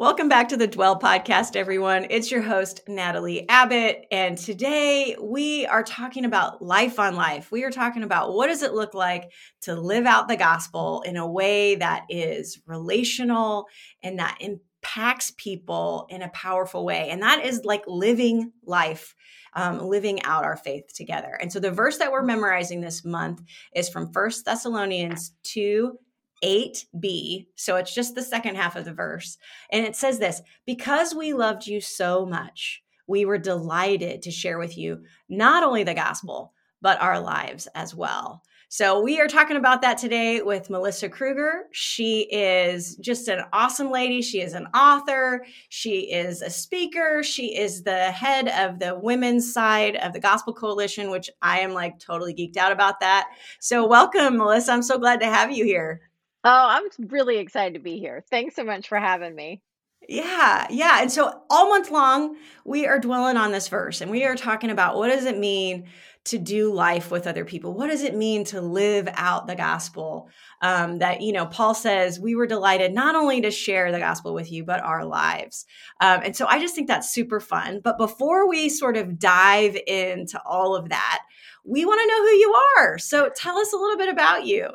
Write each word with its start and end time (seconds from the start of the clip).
Welcome 0.00 0.28
back 0.28 0.50
to 0.50 0.56
the 0.56 0.68
Dwell 0.68 1.00
Podcast, 1.00 1.56
everyone. 1.56 2.06
It's 2.08 2.30
your 2.30 2.40
host, 2.40 2.82
Natalie 2.86 3.48
Abbott. 3.48 4.06
And 4.12 4.38
today 4.38 5.16
we 5.20 5.66
are 5.66 5.82
talking 5.82 6.24
about 6.24 6.62
life 6.62 7.00
on 7.00 7.16
life. 7.16 7.50
We 7.50 7.64
are 7.64 7.72
talking 7.72 8.04
about 8.04 8.32
what 8.32 8.46
does 8.46 8.62
it 8.62 8.74
look 8.74 8.94
like 8.94 9.32
to 9.62 9.74
live 9.74 10.06
out 10.06 10.28
the 10.28 10.36
gospel 10.36 11.02
in 11.04 11.16
a 11.16 11.28
way 11.28 11.74
that 11.74 12.04
is 12.08 12.60
relational 12.64 13.66
and 14.00 14.20
that 14.20 14.38
impacts 14.38 15.32
people 15.36 16.06
in 16.10 16.22
a 16.22 16.28
powerful 16.28 16.84
way. 16.84 17.08
And 17.10 17.20
that 17.22 17.44
is 17.44 17.62
like 17.64 17.82
living 17.88 18.52
life. 18.64 19.16
Um, 19.54 19.80
living 19.80 20.22
out 20.22 20.44
our 20.44 20.58
faith 20.58 20.94
together. 20.94 21.36
And 21.40 21.50
so 21.50 21.58
the 21.58 21.72
verse 21.72 21.96
that 21.98 22.12
we're 22.12 22.22
memorizing 22.22 22.80
this 22.80 23.04
month 23.04 23.42
is 23.74 23.88
from 23.88 24.12
First 24.12 24.44
Thessalonians 24.44 25.32
2 25.44 25.98
8b. 26.42 27.46
So 27.54 27.76
it's 27.76 27.94
just 27.94 28.14
the 28.14 28.22
second 28.22 28.56
half 28.56 28.76
of 28.76 28.84
the 28.84 28.92
verse. 28.92 29.38
And 29.70 29.84
it 29.84 29.96
says 29.96 30.18
this 30.18 30.42
Because 30.66 31.14
we 31.14 31.32
loved 31.32 31.66
you 31.66 31.80
so 31.80 32.26
much, 32.26 32.82
we 33.06 33.24
were 33.24 33.38
delighted 33.38 34.22
to 34.22 34.30
share 34.30 34.58
with 34.58 34.76
you 34.76 35.02
not 35.28 35.62
only 35.62 35.84
the 35.84 35.94
gospel, 35.94 36.52
but 36.80 37.00
our 37.00 37.20
lives 37.20 37.66
as 37.74 37.94
well. 37.94 38.42
So 38.70 39.00
we 39.00 39.18
are 39.18 39.28
talking 39.28 39.56
about 39.56 39.80
that 39.80 39.96
today 39.96 40.42
with 40.42 40.68
Melissa 40.68 41.08
Kruger. 41.08 41.68
She 41.72 42.28
is 42.30 42.96
just 42.96 43.26
an 43.28 43.44
awesome 43.50 43.90
lady. 43.90 44.20
She 44.20 44.42
is 44.42 44.52
an 44.52 44.66
author. 44.74 45.46
She 45.70 46.12
is 46.12 46.42
a 46.42 46.50
speaker. 46.50 47.22
She 47.22 47.56
is 47.56 47.82
the 47.82 48.10
head 48.10 48.48
of 48.48 48.78
the 48.78 48.94
women's 48.94 49.50
side 49.50 49.96
of 49.96 50.12
the 50.12 50.20
Gospel 50.20 50.52
Coalition, 50.52 51.10
which 51.10 51.30
I 51.40 51.60
am 51.60 51.72
like 51.72 51.98
totally 51.98 52.34
geeked 52.34 52.58
out 52.58 52.70
about 52.70 53.00
that. 53.00 53.30
So 53.58 53.86
welcome, 53.86 54.36
Melissa. 54.36 54.72
I'm 54.72 54.82
so 54.82 54.98
glad 54.98 55.20
to 55.20 55.26
have 55.26 55.50
you 55.50 55.64
here. 55.64 56.02
Oh, 56.44 56.66
I'm 56.68 57.08
really 57.08 57.38
excited 57.38 57.74
to 57.74 57.80
be 57.80 57.98
here. 57.98 58.24
Thanks 58.30 58.54
so 58.56 58.64
much 58.64 58.88
for 58.88 58.98
having 58.98 59.34
me. 59.34 59.62
Yeah, 60.08 60.66
yeah. 60.70 61.02
And 61.02 61.10
so 61.10 61.42
all 61.50 61.68
month 61.68 61.90
long, 61.90 62.36
we 62.64 62.86
are 62.86 62.98
dwelling 62.98 63.36
on 63.36 63.52
this 63.52 63.68
verse 63.68 64.00
and 64.00 64.10
we 64.10 64.24
are 64.24 64.36
talking 64.36 64.70
about 64.70 64.96
what 64.96 65.08
does 65.08 65.24
it 65.24 65.36
mean 65.36 65.88
to 66.24 66.38
do 66.38 66.72
life 66.72 67.10
with 67.10 67.26
other 67.26 67.44
people? 67.44 67.74
What 67.74 67.88
does 67.88 68.02
it 68.02 68.14
mean 68.14 68.44
to 68.44 68.60
live 68.60 69.08
out 69.14 69.46
the 69.46 69.54
gospel? 69.54 70.28
Um, 70.60 70.98
that, 70.98 71.22
you 71.22 71.32
know, 71.32 71.46
Paul 71.46 71.74
says, 71.74 72.20
we 72.20 72.34
were 72.34 72.46
delighted 72.46 72.92
not 72.92 73.14
only 73.14 73.40
to 73.40 73.50
share 73.50 73.90
the 73.90 73.98
gospel 73.98 74.34
with 74.34 74.52
you, 74.52 74.62
but 74.64 74.82
our 74.82 75.04
lives. 75.04 75.64
Um, 76.00 76.20
and 76.24 76.36
so 76.36 76.46
I 76.46 76.60
just 76.60 76.74
think 76.74 76.86
that's 76.86 77.10
super 77.10 77.40
fun. 77.40 77.80
But 77.82 77.98
before 77.98 78.48
we 78.48 78.68
sort 78.68 78.96
of 78.96 79.18
dive 79.18 79.76
into 79.86 80.40
all 80.44 80.76
of 80.76 80.90
that, 80.90 81.20
we 81.64 81.84
want 81.84 82.00
to 82.00 82.08
know 82.08 82.22
who 82.22 82.34
you 82.34 82.54
are. 82.78 82.98
So 82.98 83.30
tell 83.34 83.58
us 83.58 83.72
a 83.72 83.76
little 83.76 83.96
bit 83.96 84.08
about 84.08 84.44
you. 84.44 84.68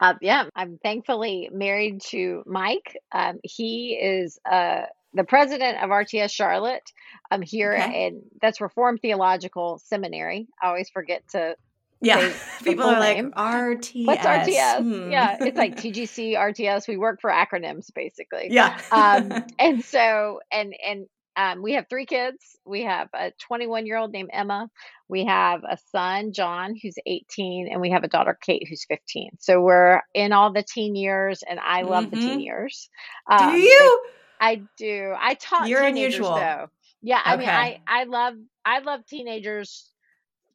Uh, 0.00 0.14
yeah, 0.20 0.44
I'm 0.54 0.78
thankfully 0.82 1.50
married 1.52 2.02
to 2.10 2.42
Mike. 2.46 2.96
Um, 3.12 3.40
he 3.42 3.98
is 4.00 4.38
uh, 4.50 4.82
the 5.14 5.24
president 5.24 5.82
of 5.82 5.90
RTS 5.90 6.30
Charlotte. 6.30 6.92
I'm 7.30 7.42
here, 7.42 7.72
okay. 7.74 8.06
and 8.06 8.22
that's 8.40 8.60
Reformed 8.60 9.00
Theological 9.02 9.80
Seminary. 9.84 10.46
I 10.62 10.68
always 10.68 10.88
forget 10.90 11.22
to. 11.30 11.56
Yeah, 12.00 12.32
people 12.62 12.84
are 12.84 13.00
like 13.00 13.18
RTS. 13.18 14.06
What's 14.06 14.24
RTS? 14.24 14.78
Hmm. 14.78 15.10
Yeah, 15.10 15.36
it's 15.40 15.58
like 15.58 15.76
TGC, 15.82 16.36
RTS. 16.36 16.86
We 16.86 16.96
work 16.96 17.20
for 17.20 17.30
acronyms, 17.30 17.92
basically. 17.92 18.48
Yeah. 18.50 18.80
um, 18.92 19.44
and 19.58 19.84
so, 19.84 20.40
and 20.52 20.74
and 20.86 21.06
um, 21.38 21.62
we 21.62 21.74
have 21.74 21.86
three 21.88 22.04
kids. 22.04 22.58
We 22.66 22.82
have 22.82 23.08
a 23.14 23.30
21 23.46 23.86
year 23.86 23.96
old 23.96 24.12
named 24.12 24.30
Emma. 24.32 24.68
We 25.08 25.24
have 25.26 25.62
a 25.62 25.78
son, 25.92 26.32
John, 26.32 26.74
who's 26.82 26.96
18, 27.06 27.68
and 27.70 27.80
we 27.80 27.90
have 27.92 28.02
a 28.02 28.08
daughter, 28.08 28.36
Kate, 28.44 28.66
who's 28.68 28.84
15. 28.88 29.30
So 29.38 29.60
we're 29.60 30.02
in 30.14 30.32
all 30.32 30.52
the 30.52 30.64
teen 30.64 30.96
years, 30.96 31.44
and 31.48 31.60
I 31.60 31.82
love 31.82 32.06
mm-hmm. 32.06 32.10
the 32.10 32.20
teen 32.20 32.30
mm-hmm. 32.30 32.40
years. 32.40 32.90
Um, 33.30 33.52
do 33.52 33.58
you? 33.58 34.00
I 34.40 34.62
do. 34.76 35.14
I 35.16 35.34
taught 35.34 35.68
You're 35.68 35.84
unusual. 35.84 36.34
Though. 36.34 36.66
Yeah, 37.02 37.20
I 37.24 37.34
okay. 37.34 37.40
mean, 37.40 37.48
I 37.48 37.80
I 37.86 38.04
love 38.04 38.34
I 38.64 38.80
love 38.80 39.06
teenagers 39.06 39.92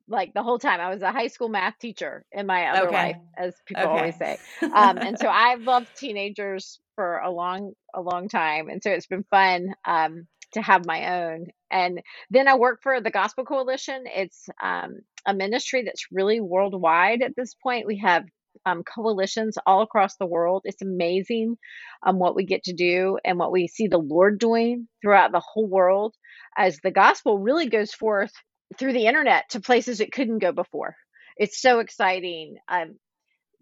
like 0.09 0.33
the 0.33 0.43
whole 0.43 0.59
time. 0.59 0.81
I 0.81 0.89
was 0.89 1.01
a 1.01 1.11
high 1.11 1.27
school 1.27 1.47
math 1.47 1.79
teacher 1.79 2.25
in 2.31 2.45
my 2.45 2.67
other 2.67 2.87
okay. 2.87 2.95
life, 2.95 3.17
as 3.37 3.55
people 3.65 3.83
okay. 3.83 3.91
always 3.91 4.17
say. 4.17 4.37
Um, 4.73 4.97
and 4.97 5.17
so 5.17 5.29
I've 5.29 5.61
loved 5.61 5.87
teenagers 5.95 6.79
for 6.95 7.19
a 7.19 7.29
long 7.29 7.73
a 7.93 8.01
long 8.01 8.27
time, 8.27 8.69
and 8.69 8.81
so 8.83 8.91
it's 8.91 9.07
been 9.07 9.23
fun. 9.29 9.73
Um, 9.85 10.27
to 10.53 10.61
have 10.61 10.85
my 10.85 11.23
own. 11.23 11.47
And 11.71 12.01
then 12.29 12.47
I 12.47 12.55
work 12.55 12.79
for 12.81 13.01
the 13.01 13.11
Gospel 13.11 13.45
Coalition. 13.45 14.03
It's 14.05 14.47
um, 14.61 14.99
a 15.25 15.33
ministry 15.33 15.83
that's 15.83 16.07
really 16.11 16.39
worldwide 16.39 17.21
at 17.21 17.35
this 17.35 17.55
point. 17.55 17.87
We 17.87 17.99
have 17.99 18.23
um, 18.65 18.83
coalitions 18.83 19.57
all 19.65 19.81
across 19.81 20.15
the 20.17 20.25
world. 20.25 20.61
It's 20.65 20.81
amazing 20.81 21.57
um, 22.05 22.19
what 22.19 22.35
we 22.35 22.45
get 22.45 22.63
to 22.65 22.73
do 22.73 23.17
and 23.25 23.37
what 23.39 23.51
we 23.51 23.67
see 23.67 23.87
the 23.87 23.97
Lord 23.97 24.39
doing 24.39 24.87
throughout 25.01 25.31
the 25.31 25.43
whole 25.43 25.67
world 25.67 26.15
as 26.55 26.79
the 26.83 26.91
gospel 26.91 27.39
really 27.39 27.67
goes 27.67 27.93
forth 27.93 28.31
through 28.77 28.93
the 28.93 29.07
internet 29.07 29.45
to 29.51 29.59
places 29.59 29.99
it 29.99 30.11
couldn't 30.11 30.39
go 30.39 30.51
before. 30.51 30.95
It's 31.37 31.59
so 31.59 31.79
exciting. 31.79 32.57
Um, 32.67 32.97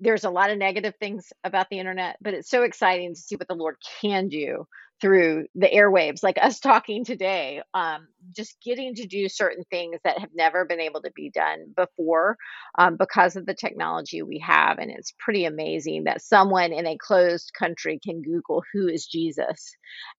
there's 0.02 0.24
a 0.24 0.30
lot 0.30 0.50
of 0.50 0.58
negative 0.58 0.96
things 1.00 1.32
about 1.44 1.68
the 1.70 1.80
internet, 1.80 2.18
but 2.22 2.34
it's 2.34 2.50
so 2.50 2.64
exciting 2.64 3.14
to 3.14 3.20
see 3.20 3.36
what 3.36 3.48
the 3.48 3.56
Lord 3.56 3.78
can 4.02 4.28
do 4.28 4.66
through 5.00 5.48
the 5.56 5.68
airwaves, 5.68 6.22
like 6.22 6.38
us 6.40 6.60
talking 6.60 7.04
today, 7.04 7.62
um, 7.74 8.08
just 8.36 8.56
getting 8.64 8.94
to 8.96 9.08
do 9.08 9.28
certain 9.28 9.64
things 9.70 10.00
that 10.04 10.20
have 10.20 10.30
never 10.36 10.66
been 10.66 10.80
able 10.80 11.02
to 11.02 11.12
be 11.16 11.32
done 11.32 11.74
before 11.76 12.38
um, 12.78 12.98
because 12.98 13.36
of 13.36 13.46
the 13.46 13.56
technology 13.56 14.22
we 14.22 14.38
have. 14.40 14.78
And 14.78 14.92
it's 14.92 15.14
pretty 15.20 15.46
amazing 15.46 16.04
that 16.04 16.22
someone 16.22 16.72
in 16.72 16.86
a 16.86 16.98
closed 16.98 17.52
country 17.58 18.00
can 18.04 18.22
Google 18.22 18.64
who 18.74 18.88
is 18.88 19.08
Jesus 19.08 19.72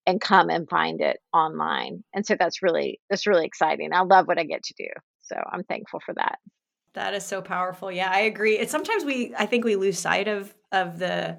and 0.07 0.21
come 0.21 0.51
and 0.51 0.69
find 0.69 1.01
it 1.01 1.19
online. 1.33 2.03
And 2.13 2.27
so 2.27 2.35
that's 2.39 2.63
really 2.63 3.01
that's 3.09 3.27
really 3.27 3.47
exciting. 3.47 3.93
I 3.93 4.03
love 4.03 4.27
what 4.27 4.39
I 4.39 4.45
get 4.45 4.65
to 4.65 4.75
do. 4.77 4.89
So 5.23 5.37
I'm 5.53 5.63
thankful 5.65 6.01
for 6.05 6.15
that. 6.15 6.39
That 6.95 7.15
is 7.15 7.25
so 7.25 7.41
powerful. 7.41 7.91
Yeah, 7.91 8.11
I 8.13 8.21
agree. 8.21 8.59
It's 8.59 8.73
sometimes 8.73 9.05
we 9.05 9.35
I 9.39 9.47
think 9.47 9.65
we 9.65 9.77
lose 9.77 9.99
sight 9.99 10.29
of 10.29 10.55
of 10.71 10.99
the 10.99 11.39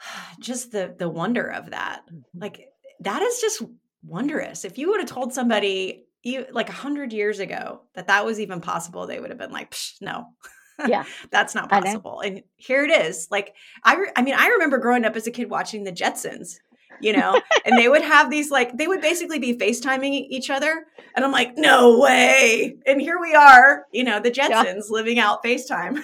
just 0.40 0.72
the 0.72 0.94
the 0.96 1.08
wonder 1.08 1.46
of 1.46 1.70
that. 1.70 2.02
Mm-hmm. 2.06 2.40
Like 2.40 2.68
that 3.00 3.22
is 3.22 3.40
just 3.40 3.62
wondrous. 4.04 4.64
If 4.64 4.78
you 4.78 4.90
would 4.90 5.00
have 5.00 5.08
told 5.08 5.32
somebody 5.32 6.06
you 6.22 6.46
like 6.52 6.68
a 6.68 6.72
hundred 6.72 7.12
years 7.12 7.38
ago 7.38 7.82
that 7.94 8.08
that 8.08 8.24
was 8.24 8.40
even 8.40 8.60
possible, 8.60 9.06
they 9.06 9.20
would 9.20 9.30
have 9.30 9.38
been 9.38 9.52
like, 9.52 9.74
no, 10.00 10.26
yeah, 10.86 11.04
that's 11.30 11.54
not 11.54 11.70
possible. 11.70 12.20
And 12.20 12.42
here 12.56 12.84
it 12.84 12.90
is. 12.90 13.28
Like 13.30 13.54
I, 13.82 13.96
re- 13.96 14.12
I 14.16 14.22
mean, 14.22 14.34
I 14.36 14.48
remember 14.48 14.78
growing 14.78 15.04
up 15.04 15.16
as 15.16 15.26
a 15.26 15.30
kid 15.30 15.50
watching 15.50 15.84
the 15.84 15.92
Jetsons, 15.92 16.58
you 17.00 17.12
know, 17.12 17.40
and 17.64 17.78
they 17.78 17.88
would 17.88 18.02
have 18.02 18.30
these 18.30 18.50
like 18.50 18.76
they 18.76 18.86
would 18.86 19.00
basically 19.00 19.38
be 19.38 19.56
FaceTiming 19.56 20.26
each 20.28 20.50
other, 20.50 20.86
and 21.14 21.24
I'm 21.24 21.32
like, 21.32 21.56
no 21.56 21.98
way. 21.98 22.76
And 22.86 23.00
here 23.00 23.18
we 23.20 23.34
are, 23.34 23.86
you 23.92 24.04
know, 24.04 24.20
the 24.20 24.30
Jetsons 24.30 24.64
yeah. 24.64 24.80
living 24.90 25.18
out 25.18 25.42
FaceTime. 25.44 26.02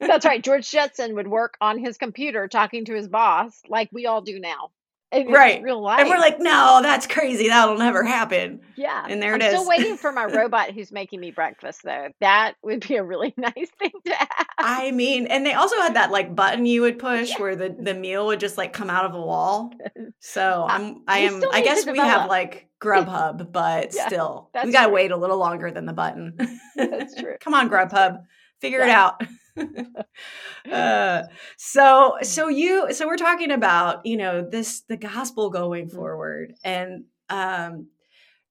That's 0.00 0.24
right. 0.24 0.42
George 0.42 0.70
Jetson 0.70 1.14
would 1.16 1.28
work 1.28 1.56
on 1.60 1.78
his 1.78 1.98
computer 1.98 2.46
talking 2.46 2.84
to 2.84 2.94
his 2.94 3.08
boss 3.08 3.60
like 3.68 3.88
we 3.92 4.06
all 4.06 4.22
do 4.22 4.38
now. 4.38 4.70
Right. 5.12 5.62
Real 5.62 5.80
life. 5.80 6.00
And 6.00 6.08
we're 6.08 6.18
like, 6.18 6.38
no, 6.38 6.80
that's 6.82 7.06
crazy. 7.06 7.48
That'll 7.48 7.78
never 7.78 8.04
happen. 8.04 8.60
Yeah. 8.76 9.06
And 9.08 9.22
there 9.22 9.34
I'm 9.34 9.40
it 9.40 9.46
is. 9.46 9.50
still 9.52 9.68
waiting 9.68 9.96
for 9.96 10.12
my 10.12 10.24
robot 10.34 10.72
who's 10.72 10.92
making 10.92 11.20
me 11.20 11.30
breakfast, 11.30 11.82
though. 11.84 12.08
That 12.20 12.54
would 12.62 12.86
be 12.86 12.96
a 12.96 13.04
really 13.04 13.32
nice 13.36 13.70
thing 13.78 13.92
to 14.06 14.14
have. 14.14 14.46
I 14.58 14.90
mean, 14.90 15.26
and 15.26 15.46
they 15.46 15.54
also 15.54 15.76
had 15.76 15.94
that 15.94 16.10
like 16.10 16.34
button 16.34 16.66
you 16.66 16.82
would 16.82 16.98
push 16.98 17.30
yeah. 17.30 17.40
where 17.40 17.56
the, 17.56 17.74
the 17.78 17.94
meal 17.94 18.26
would 18.26 18.40
just 18.40 18.58
like 18.58 18.72
come 18.72 18.90
out 18.90 19.04
of 19.04 19.12
the 19.12 19.20
wall. 19.20 19.72
So 20.20 20.66
I'm, 20.68 21.02
I 21.06 21.20
am, 21.20 21.42
I 21.52 21.62
guess 21.62 21.86
we 21.86 21.96
have 21.98 22.28
like 22.28 22.68
Grubhub, 22.80 23.52
but 23.52 23.94
yeah, 23.94 24.08
still, 24.08 24.50
we 24.64 24.72
got 24.72 24.86
to 24.86 24.92
wait 24.92 25.12
a 25.12 25.16
little 25.16 25.38
longer 25.38 25.70
than 25.70 25.86
the 25.86 25.92
button. 25.92 26.36
That's 26.76 27.14
true. 27.14 27.36
Come 27.40 27.54
on, 27.54 27.70
Grubhub. 27.70 28.24
Figure 28.60 28.80
yeah. 28.80 28.84
it 28.86 28.90
out. 28.90 29.22
uh, 30.72 31.22
so 31.56 32.16
so 32.22 32.48
you 32.48 32.92
so 32.92 33.06
we're 33.06 33.16
talking 33.16 33.50
about 33.50 34.04
you 34.04 34.16
know 34.16 34.46
this 34.48 34.82
the 34.82 34.96
gospel 34.96 35.50
going 35.50 35.86
mm-hmm. 35.86 35.96
forward 35.96 36.54
and 36.64 37.04
um 37.28 37.88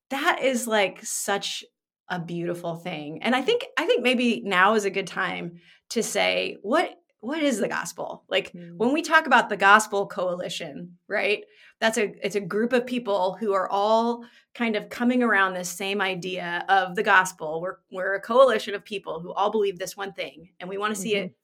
that 0.10 0.42
is 0.42 0.68
like 0.68 1.04
such 1.04 1.64
a 2.10 2.20
beautiful 2.20 2.76
thing 2.76 3.22
and 3.22 3.36
i 3.36 3.42
think 3.42 3.66
i 3.78 3.86
think 3.86 4.02
maybe 4.02 4.42
now 4.46 4.76
is 4.76 4.86
a 4.86 4.90
good 4.90 5.08
time 5.08 5.60
to 5.90 6.02
say 6.02 6.58
what 6.62 6.98
what 7.20 7.42
is 7.42 7.60
the 7.60 7.68
gospel 7.68 8.24
like 8.30 8.52
mm-hmm. 8.52 8.78
when 8.78 8.94
we 8.94 9.02
talk 9.02 9.26
about 9.26 9.50
the 9.50 9.58
gospel 9.58 10.06
coalition 10.08 10.98
right 11.08 11.46
that's 11.80 11.98
a 11.98 12.14
it's 12.26 12.36
a 12.36 12.42
group 12.42 12.74
of 12.74 12.86
people 12.86 13.36
who 13.40 13.54
are 13.54 13.70
all 13.70 14.24
kind 14.54 14.76
of 14.76 14.90
coming 14.90 15.24
around 15.24 15.54
this 15.54 15.70
same 15.70 16.02
idea 16.02 16.64
of 16.70 16.96
the 16.96 17.04
gospel 17.04 17.60
we're 17.62 17.78
we're 17.92 18.16
a 18.16 18.22
coalition 18.22 18.76
of 18.76 18.86
people 18.86 19.20
who 19.20 19.34
all 19.34 19.52
believe 19.52 19.80
this 19.80 19.98
one 19.98 20.14
thing 20.14 20.50
and 20.60 20.70
we 20.70 20.78
want 20.78 20.94
to 20.94 21.02
see 21.02 21.16
mm-hmm. 21.16 21.26
it 21.26 21.36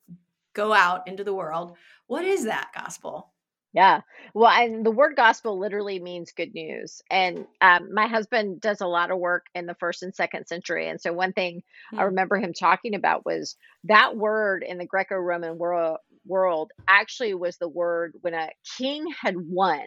go 0.54 0.72
out 0.72 1.06
into 1.06 1.24
the 1.24 1.34
world. 1.34 1.76
What 2.06 2.24
is 2.24 2.44
that 2.44 2.70
gospel? 2.74 3.32
Yeah. 3.74 4.02
Well, 4.34 4.50
and 4.50 4.86
the 4.86 4.92
word 4.92 5.16
gospel 5.16 5.58
literally 5.58 5.98
means 5.98 6.30
good 6.30 6.54
news. 6.54 7.02
And 7.10 7.44
um, 7.60 7.92
my 7.92 8.06
husband 8.06 8.60
does 8.60 8.80
a 8.80 8.86
lot 8.86 9.10
of 9.10 9.18
work 9.18 9.46
in 9.52 9.66
the 9.66 9.74
first 9.74 10.04
and 10.04 10.14
second 10.14 10.46
century. 10.46 10.88
And 10.88 11.00
so, 11.00 11.12
one 11.12 11.32
thing 11.32 11.62
I 11.92 11.96
hmm. 11.96 12.02
remember 12.02 12.36
him 12.36 12.52
talking 12.54 12.94
about 12.94 13.26
was 13.26 13.56
that 13.84 14.16
word 14.16 14.64
in 14.66 14.78
the 14.78 14.86
Greco 14.86 15.16
Roman 15.16 15.58
world, 15.58 15.98
world 16.24 16.70
actually 16.86 17.34
was 17.34 17.58
the 17.58 17.68
word 17.68 18.14
when 18.20 18.32
a 18.32 18.50
king 18.78 19.06
had 19.20 19.34
won, 19.36 19.82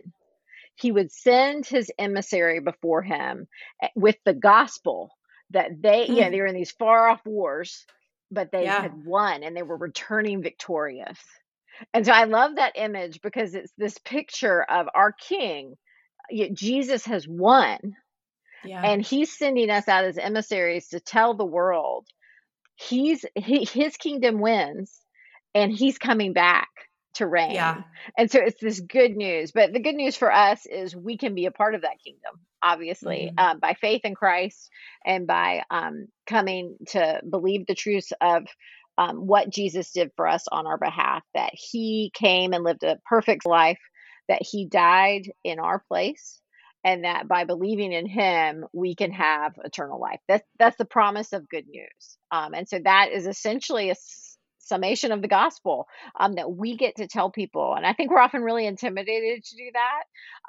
he 0.76 0.92
would 0.92 1.12
send 1.12 1.66
his 1.66 1.90
emissary 1.98 2.60
before 2.60 3.02
him 3.02 3.48
eh, 3.82 3.88
with 3.96 4.18
the 4.26 4.34
gospel 4.34 5.12
that 5.52 5.82
they, 5.82 6.08
yeah, 6.08 6.26
hmm. 6.26 6.32
they 6.32 6.42
were 6.42 6.48
in 6.48 6.56
these 6.56 6.72
far 6.72 7.08
off 7.08 7.26
wars, 7.26 7.86
but 8.32 8.52
they 8.52 8.64
yeah. 8.64 8.82
had 8.82 9.06
won 9.06 9.44
and 9.44 9.56
they 9.56 9.64
were 9.64 9.78
returning 9.78 10.44
victorious. 10.44 11.18
And 11.94 12.06
so 12.06 12.12
I 12.12 12.26
love 12.26 12.56
that 12.56 12.74
image 12.76 13.22
because 13.22 13.54
it's 13.56 13.72
this 13.78 13.98
picture 14.00 14.64
of 14.64 14.88
our 14.94 15.12
king. 15.12 15.76
Jesus 16.54 17.06
has 17.06 17.28
won. 17.28 17.96
Yeah. 18.66 18.82
And 18.82 19.02
he's 19.02 19.38
sending 19.38 19.70
us 19.70 19.88
out 19.88 20.06
as 20.06 20.18
emissaries 20.18 20.90
to 20.90 21.00
tell 21.00 21.36
the 21.36 21.46
world 21.46 22.08
he's 22.78 23.26
he, 23.36 23.66
his 23.66 23.98
kingdom 23.98 24.40
wins 24.40 25.00
and 25.54 25.72
he's 25.72 25.98
coming 25.98 26.34
back 26.34 26.70
to 27.16 27.26
reign. 27.26 27.52
Yeah. 27.52 27.82
And 28.18 28.30
so 28.30 28.40
it's 28.40 28.62
this 28.62 28.80
good 28.80 29.16
news. 29.16 29.52
But 29.52 29.74
the 29.74 29.80
good 29.80 29.96
news 29.96 30.16
for 30.16 30.32
us 30.32 30.66
is 30.66 30.96
we 30.96 31.18
can 31.18 31.34
be 31.34 31.46
a 31.48 31.52
part 31.52 31.76
of 31.76 31.82
that 31.82 32.00
kingdom, 32.04 32.40
obviously, 32.62 33.32
mm-hmm. 33.32 33.52
um, 33.52 33.60
by 33.60 33.74
faith 33.74 34.02
in 34.04 34.14
Christ 34.14 34.70
and 35.06 35.26
by 35.26 35.64
um, 35.70 36.08
coming 36.28 36.78
to 36.90 37.22
believe 37.28 37.66
the 37.66 37.76
truths 37.76 38.14
of 38.22 38.46
um, 38.98 39.28
what 39.28 39.50
Jesus 39.50 39.92
did 39.92 40.12
for 40.16 40.28
us 40.28 40.46
on 40.52 40.68
our 40.68 40.78
behalf, 40.78 41.24
that 41.34 41.52
he 41.54 42.12
came 42.14 42.54
and 42.54 42.64
lived 42.64 42.84
a 42.84 43.00
perfect 43.06 43.46
life, 43.46 43.80
that 44.28 44.42
he 44.42 44.66
died 44.66 45.32
in 45.44 45.60
our 45.60 45.84
place, 45.88 46.40
and 46.84 47.04
that 47.04 47.28
by 47.28 47.44
believing 47.44 47.92
in 47.92 48.06
him, 48.06 48.66
we 48.74 48.96
can 48.96 49.12
have 49.12 49.54
eternal 49.64 50.00
life. 50.00 50.20
That's, 50.28 50.48
that's 50.58 50.78
the 50.78 50.86
promise 50.86 51.34
of 51.34 51.50
good 51.50 51.68
news. 51.68 52.18
Um, 52.32 52.54
and 52.54 52.68
so 52.68 52.80
that 52.84 53.12
is 53.12 53.28
essentially 53.28 53.90
a 53.90 53.96
summation 54.60 55.12
of 55.12 55.22
the 55.22 55.28
gospel 55.28 55.88
um, 56.20 56.36
that 56.36 56.52
we 56.52 56.78
get 56.78 56.98
to 56.98 57.08
tell 57.08 57.32
people 57.32 57.74
and 57.76 57.86
i 57.86 57.94
think 57.94 58.12
we're 58.12 58.20
often 58.20 58.42
really 58.42 58.66
intimidated 58.66 59.44
to 59.44 59.56
do 59.56 59.70
that 59.74 60.04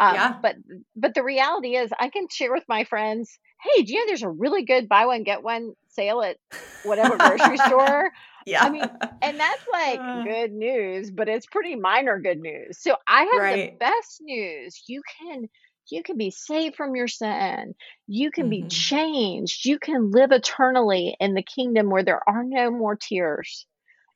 um, 0.05 0.15
yeah. 0.15 0.35
but 0.43 0.57
but 0.97 1.15
the 1.15 1.23
reality 1.23 1.77
is 1.77 1.91
i 2.01 2.09
can 2.09 2.27
share 2.29 2.53
with 2.53 2.65
my 2.69 2.85
friends 2.85 3.39
hey 3.63 3.83
do 3.83 3.93
you 3.93 4.01
know 4.01 4.07
there's 4.07 4.23
a 4.23 4.29
really 4.29 4.65
good 4.65 4.89
buy 4.89 5.07
one 5.07 5.23
get 5.23 5.43
one 5.43 5.73
sale 5.89 6.23
at 6.23 6.37
whatever 6.85 7.17
grocery 7.17 7.57
store 7.67 8.11
yeah 8.47 8.65
i 8.65 8.71
mean 8.71 8.85
and 9.23 9.39
that's 9.39 9.63
like 9.73 9.99
uh, 9.99 10.23
good 10.25 10.53
news 10.53 11.11
but 11.11 11.29
it's 11.29 11.47
pretty 11.47 11.75
minor 11.75 12.19
good 12.19 12.41
news 12.41 12.79
so 12.79 12.97
i 13.07 13.25
have 13.25 13.41
right. 13.41 13.73
the 13.73 13.77
best 13.79 14.21
news 14.21 14.83
you 14.87 15.03
can 15.21 15.49
you 15.91 16.03
can 16.03 16.17
be 16.17 16.31
saved 16.31 16.77
from 16.77 16.97
your 16.97 17.09
sin. 17.09 17.75
You 18.07 18.31
can 18.31 18.45
mm-hmm. 18.45 18.67
be 18.67 18.69
changed. 18.69 19.65
You 19.65 19.79
can 19.79 20.11
live 20.11 20.33
eternally 20.33 21.17
in 21.19 21.35
the 21.35 21.43
kingdom 21.43 21.91
where 21.91 22.05
there 22.05 22.21
are 22.29 22.45
no 22.45 22.71
more 22.71 22.97
tears. 22.97 23.67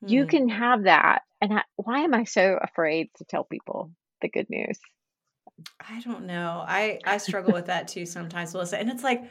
You 0.05 0.25
mm. 0.25 0.29
can 0.29 0.49
have 0.49 0.85
that. 0.85 1.23
And 1.41 1.55
I, 1.55 1.63
why 1.77 2.01
am 2.01 2.15
I 2.15 2.25
so 2.25 2.59
afraid 2.61 3.09
to 3.17 3.25
tell 3.25 3.45
people 3.45 3.91
the 4.21 4.29
good 4.29 4.51
news? 4.51 4.79
I 5.81 6.01
don't 6.01 6.27
know. 6.27 6.65
I 6.67 6.99
I 7.05 7.19
struggle 7.19 7.53
with 7.53 7.67
that 7.67 7.89
too 7.89 8.07
sometimes, 8.07 8.53
Melissa. 8.53 8.79
And 8.79 8.91
it's 8.91 9.05
like 9.05 9.23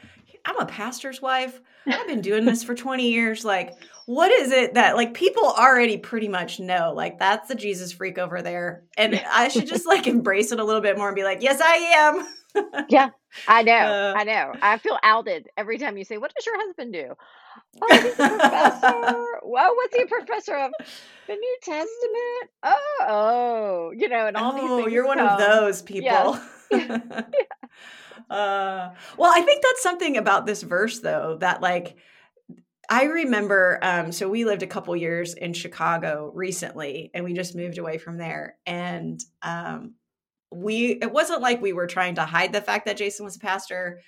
I'm 0.44 0.58
a 0.58 0.66
pastor's 0.66 1.22
wife. 1.22 1.60
I've 1.86 2.06
been 2.06 2.20
doing 2.20 2.44
this 2.44 2.62
for 2.62 2.74
20 2.74 3.10
years. 3.10 3.44
Like, 3.44 3.72
what 4.06 4.30
is 4.30 4.50
it 4.52 4.74
that 4.74 4.96
like 4.96 5.14
people 5.14 5.44
already 5.44 5.98
pretty 5.98 6.28
much 6.28 6.60
know? 6.60 6.92
Like, 6.94 7.18
that's 7.18 7.48
the 7.48 7.54
Jesus 7.54 7.92
freak 7.92 8.18
over 8.18 8.42
there. 8.42 8.84
And 8.96 9.20
I 9.30 9.48
should 9.48 9.66
just 9.66 9.86
like 9.86 10.06
embrace 10.06 10.52
it 10.52 10.60
a 10.60 10.64
little 10.64 10.80
bit 10.80 10.96
more 10.98 11.08
and 11.08 11.16
be 11.16 11.24
like, 11.24 11.42
yes, 11.42 11.60
I 11.60 11.74
am. 11.74 12.86
yeah, 12.88 13.10
I 13.48 13.62
know. 13.64 13.72
Uh, 13.72 14.14
I 14.16 14.24
know. 14.24 14.52
I 14.60 14.78
feel 14.78 14.98
outed 15.02 15.48
every 15.56 15.78
time 15.78 15.96
you 15.96 16.04
say, 16.04 16.18
What 16.18 16.32
does 16.34 16.46
your 16.46 16.56
husband 16.58 16.92
do? 16.92 17.14
Oh, 17.80 17.88
he's 17.90 18.12
a 18.12 18.28
professor. 18.28 19.26
Well, 19.44 19.74
what's 19.76 19.96
he 19.96 20.02
a 20.02 20.06
professor 20.06 20.56
of? 20.56 20.72
The 21.26 21.34
New 21.34 21.56
Testament. 21.62 22.50
Oh, 22.62 22.98
oh, 23.00 23.92
you 23.96 24.08
know, 24.08 24.26
and 24.26 24.36
all 24.36 24.52
oh, 24.52 24.60
these 24.60 24.84
things. 24.84 24.92
You're 24.92 25.06
one 25.06 25.18
come. 25.18 25.28
of 25.28 25.38
those 25.38 25.82
people. 25.82 26.38
Yeah. 26.72 27.00
uh, 28.30 28.90
well, 29.18 29.30
I 29.34 29.42
think 29.42 29.62
that's 29.62 29.82
something 29.82 30.16
about 30.16 30.46
this 30.46 30.62
verse, 30.62 31.00
though, 31.00 31.36
that 31.40 31.60
like 31.60 31.96
I 32.88 33.04
remember. 33.04 33.78
Um, 33.82 34.10
so 34.10 34.26
we 34.26 34.46
lived 34.46 34.62
a 34.62 34.66
couple 34.66 34.96
years 34.96 35.34
in 35.34 35.52
Chicago 35.52 36.30
recently, 36.34 37.10
and 37.12 37.24
we 37.24 37.34
just 37.34 37.54
moved 37.54 37.76
away 37.76 37.98
from 37.98 38.16
there, 38.16 38.56
and 38.64 39.22
um, 39.42 39.96
we 40.50 40.98
it 41.02 41.12
wasn't 41.12 41.42
like 41.42 41.60
we 41.60 41.72
were 41.72 41.86
trying 41.86 42.14
to 42.14 42.24
hide 42.24 42.52
the 42.52 42.62
fact 42.62 42.86
that 42.86 42.96
Jason 42.96 43.24
was 43.24 43.36
a 43.36 43.40
pastor 43.40 44.00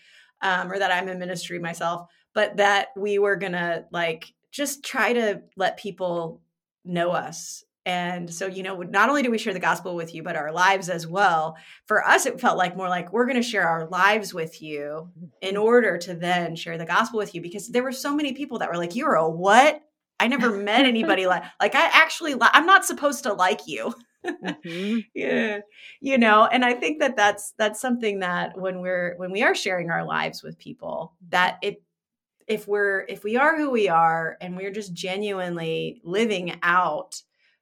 um, 0.43 0.71
or 0.71 0.79
that 0.79 0.93
I'm 0.93 1.09
in 1.09 1.19
ministry 1.19 1.59
myself 1.59 2.09
but 2.35 2.57
that 2.57 2.89
we 2.97 3.19
were 3.19 3.37
gonna 3.37 3.85
like 3.91 4.33
just 4.51 4.85
try 4.85 5.13
to 5.13 5.43
let 5.57 5.79
people 5.79 6.41
know 6.85 7.11
us 7.11 7.65
and 7.87 8.33
so, 8.33 8.47
you 8.47 8.63
know, 8.63 8.81
not 8.81 9.11
only 9.11 9.23
do 9.23 9.31
we 9.31 9.37
share 9.37 9.53
the 9.53 9.61
gospel 9.61 9.95
with 9.95 10.15
you, 10.15 10.23
but 10.23 10.37
our 10.37 10.53
lives 10.53 10.89
as 10.89 11.07
well. 11.07 11.57
For 11.87 12.03
us, 12.07 12.25
it 12.25 12.41
felt 12.41 12.57
like 12.57 12.77
more 12.77 12.89
like 12.89 13.13
we're 13.13 13.27
going 13.27 13.37
to 13.37 13.43
share 13.43 13.69
our 13.69 13.87
lives 13.87 14.33
with 14.33 14.63
you 14.63 15.11
in 15.43 15.55
mm-hmm. 15.55 15.63
order 15.63 15.99
to 15.99 16.15
then 16.15 16.57
share 16.57 16.79
the 16.79 16.87
gospel 16.87 17.19
with 17.19 17.35
you 17.35 17.43
because 17.43 17.69
there 17.69 17.83
were 17.83 17.93
so 17.93 18.15
many 18.15 18.33
people 18.33 18.59
that 18.59 18.71
were 18.71 18.79
like, 18.79 18.95
You're 18.95 19.15
a 19.15 19.29
what? 19.29 19.83
I 20.19 20.29
never 20.29 20.51
met 20.51 20.87
anybody 20.87 21.27
like, 21.27 21.43
like 21.61 21.75
I 21.75 21.91
actually, 21.93 22.35
li- 22.35 22.49
I'm 22.53 22.67
not 22.67 22.87
supposed 22.87 23.25
to 23.25 23.35
like 23.35 23.67
you. 23.67 23.95
mm-hmm. 24.25 25.01
Yeah. 25.15 25.59
You 26.01 26.17
know, 26.17 26.47
and 26.47 26.65
I 26.65 26.73
think 26.73 27.01
that 27.01 27.17
that's, 27.17 27.53
that's 27.59 27.81
something 27.81 28.21
that 28.21 28.59
when 28.59 28.81
we're, 28.81 29.15
when 29.19 29.31
we 29.31 29.43
are 29.43 29.55
sharing 29.55 29.91
our 29.91 30.07
lives 30.07 30.43
with 30.43 30.59
people, 30.59 31.13
that 31.29 31.59
it, 31.61 31.83
if 32.47 32.69
we're 32.69 33.05
if 33.09 33.25
we 33.25 33.37
are 33.37 33.57
who 33.57 33.71
we 33.71 33.89
are 33.89 34.37
and 34.41 34.57
we're 34.57 34.73
just 34.73 34.93
genuinely 34.93 36.01
living 36.05 36.59
out 36.63 37.21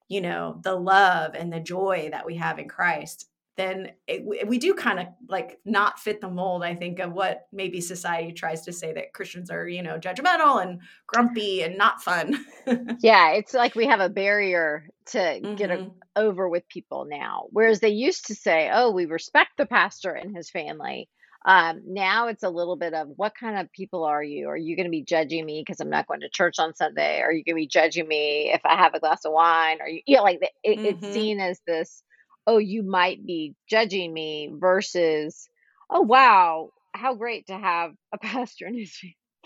you 0.09 0.21
know 0.21 0.59
the 0.63 0.75
love 0.75 1.35
and 1.35 1.53
the 1.53 1.61
joy 1.61 2.09
that 2.11 2.27
we 2.27 2.37
have 2.37 2.59
in 2.59 2.69
christ 2.69 3.29
then 3.57 3.91
it, 4.07 4.47
we 4.47 4.59
do 4.59 4.75
kind 4.75 4.99
of 4.99 5.07
like 5.29 5.59
not 5.65 5.99
fit 5.99 6.21
the 6.21 6.29
mold 6.29 6.63
i 6.63 6.75
think 6.75 6.99
of 6.99 7.13
what 7.13 7.47
maybe 7.53 7.81
society 7.81 8.33
tries 8.33 8.63
to 8.63 8.73
say 8.73 8.93
that 8.93 9.13
christians 9.13 9.51
are 9.51 9.69
you 9.69 9.83
know 9.83 9.99
judgmental 9.99 10.63
and 10.63 10.81
grumpy 11.07 11.63
and 11.63 11.77
not 11.77 12.03
fun 12.03 12.45
yeah 13.01 13.33
it's 13.33 13.55
like 13.55 13.75
we 13.75 13.87
have 13.87 14.01
a 14.01 14.09
barrier 14.09 14.87
to 15.07 15.19
mm-hmm. 15.19 15.55
get 15.55 15.71
a, 15.71 15.77
mm-hmm. 15.77 15.91
over 16.17 16.49
with 16.49 16.69
people 16.69 17.07
now 17.09 17.45
whereas 17.51 17.81
they 17.81 17.89
used 17.89 18.27
to 18.27 18.35
say 18.35 18.71
oh 18.73 18.91
we 18.91 19.07
respect 19.07 19.51
the 19.59 19.67
pastor 19.67 20.13
and 20.13 20.37
his 20.37 20.51
family 20.51 21.09
um, 21.45 21.83
now 21.87 22.29
it's 22.29 22.45
a 22.45 22.51
little 22.51 22.77
bit 22.77 22.95
of 22.95 23.09
what 23.17 23.33
kind 23.39 23.59
of 23.59 23.73
people 23.73 24.05
are 24.05 24.23
you? 24.23 24.49
Are 24.49 24.57
you 24.57 24.77
going 24.77 24.87
to 24.87 24.91
be 24.91 25.03
judging 25.03 25.45
me 25.45 25.63
because 25.67 25.81
I'm 25.81 25.91
not 25.91 26.07
going 26.07 26.21
to 26.21 26.29
church 26.29 26.59
on 26.59 26.75
Sunday? 26.75 27.21
Are 27.21 27.33
you 27.33 27.43
going 27.43 27.57
to 27.57 27.63
be 27.63 27.67
judging 27.67 28.07
me 28.07 28.53
if 28.53 28.61
I 28.65 28.77
have 28.77 28.95
a 28.95 29.01
glass 29.01 29.25
of 29.25 29.33
wine? 29.33 29.81
Are 29.81 29.89
you, 29.89 30.03
you 30.07 30.17
know, 30.17 30.23
like 30.23 30.41
it, 30.63 30.79
mm-hmm. 30.79 30.85
it's 30.87 31.13
seen 31.13 31.41
as 31.41 31.61
this, 31.67 32.05
oh, 32.47 32.59
you 32.59 32.83
might 32.83 33.25
be 33.25 33.55
judging 33.69 34.13
me 34.13 34.51
versus, 34.53 35.49
oh, 35.91 36.03
wow, 36.03 36.71
how 36.93 37.15
great 37.15 37.47
to 37.47 37.59
have 37.59 37.93
a 38.13 38.19
pastor 38.23 38.67
and 38.67 38.79
his 38.79 38.97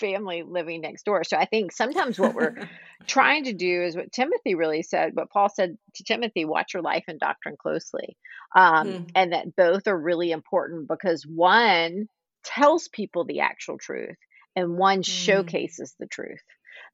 family 0.00 0.42
living 0.42 0.80
next 0.80 1.04
door. 1.04 1.24
So 1.24 1.36
I 1.36 1.46
think 1.46 1.72
sometimes 1.72 2.18
what 2.18 2.34
we're 2.34 2.68
trying 3.06 3.44
to 3.44 3.52
do 3.52 3.82
is 3.82 3.96
what 3.96 4.12
Timothy 4.12 4.54
really 4.54 4.82
said, 4.82 5.14
what 5.14 5.30
Paul 5.30 5.48
said 5.48 5.76
to 5.94 6.04
Timothy 6.04 6.44
watch 6.44 6.74
your 6.74 6.82
life 6.82 7.04
and 7.08 7.18
doctrine 7.18 7.56
closely. 7.56 8.16
Um, 8.54 8.86
mm. 8.86 9.10
And 9.14 9.32
that 9.32 9.56
both 9.56 9.86
are 9.86 9.98
really 9.98 10.30
important 10.30 10.88
because 10.88 11.24
one 11.26 12.08
tells 12.44 12.88
people 12.88 13.24
the 13.24 13.40
actual 13.40 13.78
truth 13.78 14.16
and 14.54 14.76
one 14.76 15.00
mm. 15.00 15.06
showcases 15.06 15.94
the 15.98 16.06
truth. 16.06 16.42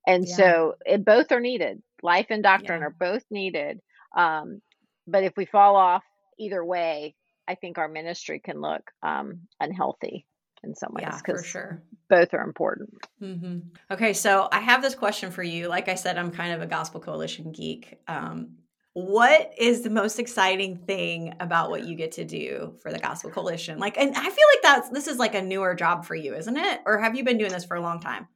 And 0.06 0.26
yeah. 0.26 0.35
so 0.35 0.75
it, 0.85 1.04
both 1.04 1.32
are 1.32 1.40
needed. 1.40 1.82
Life 2.02 2.26
and 2.30 2.42
doctrine 2.42 2.80
yeah. 2.80 2.87
are 2.87 2.97
both 2.99 3.25
needed. 3.30 3.80
Um, 4.16 4.61
but 5.06 5.25
if 5.25 5.32
we 5.37 5.47
fall 5.47 5.76
off 5.76 6.04
either 6.38 6.64
way, 6.64 7.14
I 7.49 7.54
think 7.54 7.78
our 7.78 7.88
ministry 7.88 8.40
can 8.40 8.61
look 8.61 8.90
um, 9.02 9.40
unhealthy 9.61 10.26
in 10.64 10.75
some 10.75 10.92
ways 10.94 11.21
because 11.25 11.42
yeah, 11.44 11.50
sure. 11.50 11.82
both 12.09 12.32
are 12.35 12.42
important. 12.42 12.94
Mm-hmm. 13.21 13.59
Okay, 13.90 14.12
so 14.12 14.49
I 14.52 14.61
have 14.61 14.82
this 14.82 14.94
question 14.94 15.30
for 15.30 15.42
you. 15.42 15.68
Like 15.68 15.88
I 15.88 15.97
said, 15.97 16.16
I'm 16.16 16.30
kind 16.30 16.52
of 16.52 16.62
a 16.62 16.66
Gospel 16.66 17.00
Coalition 17.00 17.52
geek. 17.52 17.99
Um, 18.06 18.56
what 18.94 19.52
is 19.56 19.82
the 19.82 19.90
most 19.90 20.18
exciting 20.18 20.76
thing 20.76 21.35
about 21.40 21.71
what 21.71 21.85
you 21.85 21.97
get 21.97 22.12
to 22.12 22.25
do 22.25 22.75
for 22.82 22.92
the 22.92 22.99
Gospel 22.99 23.30
Coalition? 23.30 23.78
Like, 23.78 23.97
and 23.97 24.14
I 24.14 24.23
feel 24.23 24.28
like 24.28 24.62
that's 24.62 24.90
this 24.90 25.09
is 25.09 25.16
like 25.16 25.35
a 25.35 25.42
newer 25.42 25.75
job 25.75 26.04
for 26.04 26.14
you, 26.14 26.35
isn't 26.35 26.56
it? 26.56 26.80
Or 26.85 26.99
have 26.99 27.16
you 27.16 27.25
been 27.25 27.38
doing 27.38 27.52
this 27.52 27.64
for 27.64 27.76
a 27.76 27.80
long 27.80 28.00
time? 28.00 28.28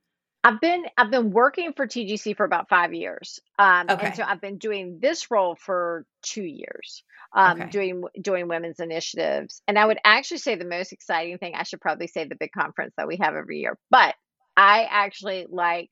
I've 0.46 0.60
been 0.60 0.84
I've 0.96 1.10
been 1.10 1.32
working 1.32 1.72
for 1.72 1.88
TGC 1.88 2.36
for 2.36 2.44
about 2.44 2.68
five 2.68 2.94
years, 2.94 3.40
um, 3.58 3.86
okay. 3.90 4.06
and 4.06 4.16
so 4.16 4.22
I've 4.22 4.40
been 4.40 4.58
doing 4.58 5.00
this 5.02 5.28
role 5.28 5.56
for 5.56 6.06
two 6.22 6.44
years, 6.44 7.02
um, 7.34 7.62
okay. 7.62 7.70
doing 7.70 8.04
doing 8.20 8.46
women's 8.46 8.78
initiatives. 8.78 9.60
And 9.66 9.76
I 9.76 9.84
would 9.84 9.98
actually 10.04 10.38
say 10.38 10.54
the 10.54 10.64
most 10.64 10.92
exciting 10.92 11.38
thing 11.38 11.54
I 11.56 11.64
should 11.64 11.80
probably 11.80 12.06
say 12.06 12.26
the 12.26 12.36
big 12.36 12.52
conference 12.52 12.94
that 12.96 13.08
we 13.08 13.16
have 13.16 13.34
every 13.34 13.58
year, 13.58 13.76
but 13.90 14.14
I 14.56 14.86
actually 14.88 15.46
like, 15.50 15.90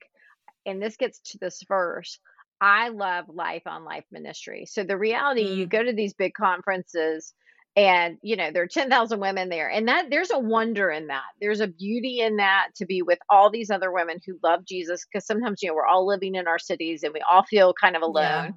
and 0.65 0.81
this 0.81 0.95
gets 0.95 1.19
to 1.31 1.37
this 1.37 1.61
verse. 1.67 2.17
I 2.61 2.87
love 2.87 3.25
life 3.27 3.63
on 3.65 3.83
life 3.83 4.05
ministry. 4.09 4.67
So 4.67 4.85
the 4.85 4.97
reality, 4.97 5.45
mm. 5.45 5.57
you 5.57 5.65
go 5.65 5.83
to 5.83 5.91
these 5.91 6.13
big 6.13 6.33
conferences 6.33 7.33
and 7.75 8.17
you 8.21 8.35
know 8.35 8.51
there 8.51 8.63
are 8.63 8.67
10,000 8.67 9.19
women 9.19 9.49
there 9.49 9.69
and 9.69 9.87
that 9.87 10.09
there's 10.09 10.31
a 10.31 10.39
wonder 10.39 10.89
in 10.89 11.07
that 11.07 11.23
there's 11.41 11.59
a 11.59 11.67
beauty 11.67 12.21
in 12.21 12.37
that 12.37 12.67
to 12.75 12.85
be 12.85 13.01
with 13.01 13.19
all 13.29 13.49
these 13.49 13.69
other 13.69 13.91
women 13.91 14.19
who 14.25 14.39
love 14.43 14.65
Jesus 14.65 15.05
because 15.05 15.25
sometimes 15.25 15.61
you 15.61 15.69
know 15.69 15.75
we're 15.75 15.85
all 15.85 16.07
living 16.07 16.35
in 16.35 16.47
our 16.47 16.59
cities 16.59 17.03
and 17.03 17.13
we 17.13 17.21
all 17.29 17.43
feel 17.43 17.73
kind 17.73 17.95
of 17.95 18.01
alone 18.01 18.23
yeah. 18.23 18.51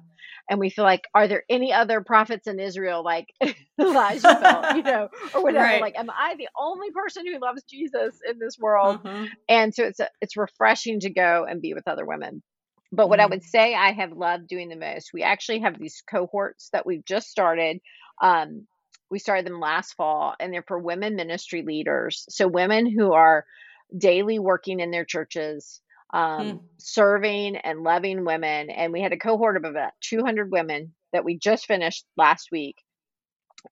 and 0.49 0.59
we 0.59 0.69
feel 0.69 0.85
like 0.85 1.03
are 1.13 1.27
there 1.27 1.43
any 1.49 1.73
other 1.73 2.01
prophets 2.01 2.47
in 2.47 2.59
Israel 2.59 3.03
like 3.03 3.27
Elijah 3.79 4.37
felt 4.39 4.75
you 4.75 4.83
know 4.83 5.09
or 5.33 5.43
whatever 5.43 5.65
right. 5.65 5.81
like 5.81 5.97
am 5.97 6.09
I 6.09 6.35
the 6.37 6.49
only 6.57 6.91
person 6.91 7.25
who 7.27 7.39
loves 7.39 7.63
Jesus 7.63 8.15
in 8.29 8.39
this 8.39 8.57
world 8.57 9.01
uh-huh. 9.03 9.25
and 9.49 9.75
so 9.75 9.83
it's 9.83 9.99
a, 9.99 10.09
it's 10.21 10.37
refreshing 10.37 11.01
to 11.01 11.09
go 11.09 11.45
and 11.49 11.61
be 11.61 11.73
with 11.73 11.87
other 11.87 12.05
women 12.05 12.41
but 12.91 13.07
what 13.07 13.19
I 13.19 13.23
mm-hmm. 13.23 13.33
would 13.33 13.43
say 13.43 13.75
I 13.75 13.91
have 13.91 14.13
loved 14.13 14.47
doing 14.47 14.69
the 14.69 14.75
most, 14.75 15.11
we 15.13 15.21
actually 15.21 15.59
have 15.59 15.77
these 15.77 16.01
cohorts 16.09 16.69
that 16.73 16.87
we've 16.87 17.05
just 17.05 17.29
started. 17.29 17.81
Um, 18.19 18.65
we 19.09 19.19
started 19.19 19.45
them 19.45 19.59
last 19.59 19.93
fall, 19.93 20.35
and 20.39 20.53
they're 20.53 20.63
for 20.67 20.79
women 20.79 21.15
ministry 21.15 21.63
leaders. 21.63 22.25
So, 22.29 22.47
women 22.47 22.85
who 22.85 23.13
are 23.13 23.45
daily 23.97 24.39
working 24.39 24.79
in 24.79 24.91
their 24.91 25.05
churches, 25.05 25.81
um, 26.13 26.49
hmm. 26.49 26.57
serving 26.77 27.57
and 27.57 27.83
loving 27.83 28.25
women. 28.25 28.69
And 28.69 28.93
we 28.93 29.01
had 29.01 29.13
a 29.13 29.17
cohort 29.17 29.57
of 29.57 29.63
about 29.63 29.93
200 30.01 30.51
women 30.51 30.93
that 31.13 31.25
we 31.25 31.37
just 31.37 31.65
finished 31.65 32.05
last 32.17 32.49
week. 32.51 32.77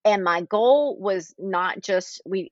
And 0.03 0.23
my 0.23 0.41
goal 0.41 0.97
was 0.99 1.33
not 1.37 1.81
just 1.81 2.21
we 2.25 2.51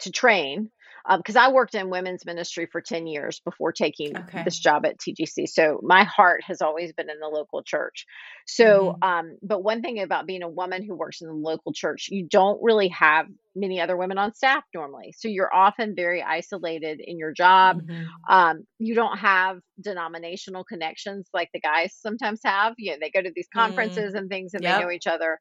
to 0.00 0.12
train 0.12 0.70
because 1.16 1.36
um, 1.36 1.42
I 1.42 1.52
worked 1.52 1.74
in 1.74 1.90
women's 1.90 2.24
ministry 2.24 2.68
for 2.70 2.80
10 2.80 3.06
years 3.06 3.40
before 3.44 3.72
taking 3.72 4.16
okay. 4.16 4.42
this 4.44 4.58
job 4.58 4.84
at 4.86 4.98
TGC. 4.98 5.48
So 5.48 5.80
my 5.82 6.04
heart 6.04 6.42
has 6.44 6.62
always 6.62 6.92
been 6.92 7.10
in 7.10 7.18
the 7.20 7.28
local 7.28 7.62
church. 7.62 8.06
So, 8.46 8.96
mm-hmm. 9.02 9.02
um, 9.02 9.38
but 9.42 9.62
one 9.62 9.82
thing 9.82 10.00
about 10.00 10.26
being 10.26 10.42
a 10.42 10.48
woman 10.48 10.82
who 10.82 10.94
works 10.94 11.20
in 11.20 11.28
the 11.28 11.34
local 11.34 11.72
church, 11.72 12.08
you 12.10 12.26
don't 12.28 12.58
really 12.62 12.88
have 12.88 13.26
many 13.54 13.80
other 13.80 13.96
women 13.96 14.18
on 14.18 14.34
staff 14.34 14.62
normally. 14.74 15.14
So 15.16 15.28
you're 15.28 15.52
often 15.54 15.94
very 15.94 16.22
isolated 16.22 17.00
in 17.04 17.18
your 17.18 17.32
job. 17.32 17.82
Mm-hmm. 17.82 18.32
Um, 18.32 18.66
you 18.78 18.94
don't 18.94 19.18
have 19.18 19.58
denominational 19.80 20.64
connections 20.64 21.28
like 21.34 21.50
the 21.52 21.60
guys 21.60 21.94
sometimes 21.98 22.40
have. 22.44 22.74
You 22.78 22.92
know, 22.92 22.98
they 23.00 23.10
go 23.10 23.22
to 23.22 23.32
these 23.34 23.48
mm. 23.48 23.58
conferences 23.58 24.10
mm-hmm. 24.10 24.16
and 24.16 24.28
things 24.30 24.54
and 24.54 24.62
yep. 24.62 24.78
they 24.78 24.84
know 24.84 24.90
each 24.90 25.06
other. 25.06 25.38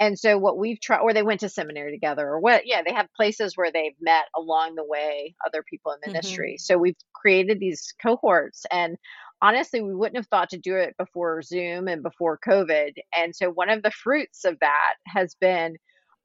And 0.00 0.18
so 0.18 0.38
what 0.38 0.56
we've 0.56 0.80
tried, 0.80 1.00
or 1.00 1.12
they 1.12 1.22
went 1.22 1.40
to 1.40 1.50
seminary 1.50 1.92
together, 1.92 2.26
or 2.26 2.40
what? 2.40 2.66
Yeah, 2.66 2.82
they 2.82 2.92
have 2.92 3.12
places 3.14 3.54
where 3.54 3.70
they've 3.70 3.94
met 4.00 4.24
along 4.34 4.74
the 4.74 4.84
way, 4.84 5.34
other 5.46 5.62
people 5.62 5.92
in 5.92 6.10
ministry. 6.10 6.52
Mm-hmm. 6.52 6.62
So 6.62 6.78
we've 6.78 6.96
created 7.12 7.60
these 7.60 7.92
cohorts, 8.02 8.64
and 8.72 8.96
honestly, 9.42 9.82
we 9.82 9.94
wouldn't 9.94 10.16
have 10.16 10.26
thought 10.28 10.50
to 10.50 10.58
do 10.58 10.74
it 10.76 10.96
before 10.96 11.42
Zoom 11.42 11.86
and 11.86 12.02
before 12.02 12.38
COVID. 12.38 12.94
And 13.14 13.36
so 13.36 13.50
one 13.50 13.68
of 13.68 13.82
the 13.82 13.90
fruits 13.90 14.46
of 14.46 14.58
that 14.60 14.94
has 15.06 15.34
been 15.38 15.76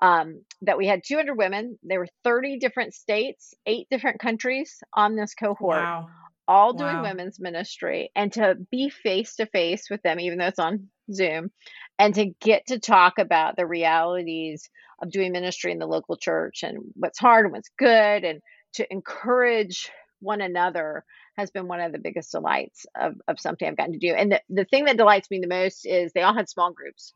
um, 0.01 0.41
that 0.62 0.77
we 0.77 0.88
had 0.88 1.01
200 1.05 1.36
women. 1.36 1.77
There 1.84 2.00
were 2.00 2.08
30 2.24 2.60
different 2.60 2.94
states, 2.94 3.53
eight 3.65 3.88
different 3.91 4.20
countries 4.20 4.82
on 4.94 5.15
this 5.15 5.34
cohort. 5.34 5.77
Wow 5.77 6.10
all 6.48 6.74
doing 6.74 6.98
wow. 6.98 7.04
women's 7.04 7.40
ministry 7.40 8.12
and 8.16 8.32
to 8.34 8.56
be 8.72 8.90
face 8.90 9.36
to 9.36 9.46
face 9.46 9.90
with 9.90 10.02
them, 10.04 10.20
even 10.20 10.38
though 10.38 10.48
it's 10.48 10.60
on 10.60 10.88
Zoom, 11.12 11.52
and 12.00 12.14
to 12.16 12.25
get 12.25 12.68
to 12.68 12.80
talk 12.80 13.18
about 13.20 13.56
the 13.56 13.66
realities 13.66 14.70
of 15.02 15.12
doing 15.12 15.32
ministry 15.32 15.72
in 15.72 15.80
the 15.80 15.88
local 15.88 16.18
church 16.18 16.64
and 16.64 16.78
what's 16.96 17.20
hard 17.20 17.46
and 17.46 17.54
what's 17.54 17.72
good, 17.78 18.24
and 18.24 18.42
to 18.74 18.92
encourage 18.92 19.90
one 20.20 20.42
another 20.42 21.04
has 21.38 21.52
been 21.52 21.68
one 21.68 21.82
of 21.82 21.92
the 21.92 22.00
biggest 22.00 22.32
delights 22.32 22.86
of, 23.00 23.16
of 23.28 23.40
something 23.40 23.68
I've 23.68 23.78
gotten 23.78 23.94
to 23.94 24.00
do. 24.00 24.14
And 24.14 24.32
the, 24.32 24.42
the 24.50 24.66
thing 24.66 24.86
that 24.86 24.98
delights 24.98 25.30
me 25.30 25.40
the 25.40 25.48
most 25.48 25.86
is 25.86 26.14
they 26.14 26.22
all 26.22 26.34
had 26.34 26.50
small 26.50 26.72
groups 26.72 27.14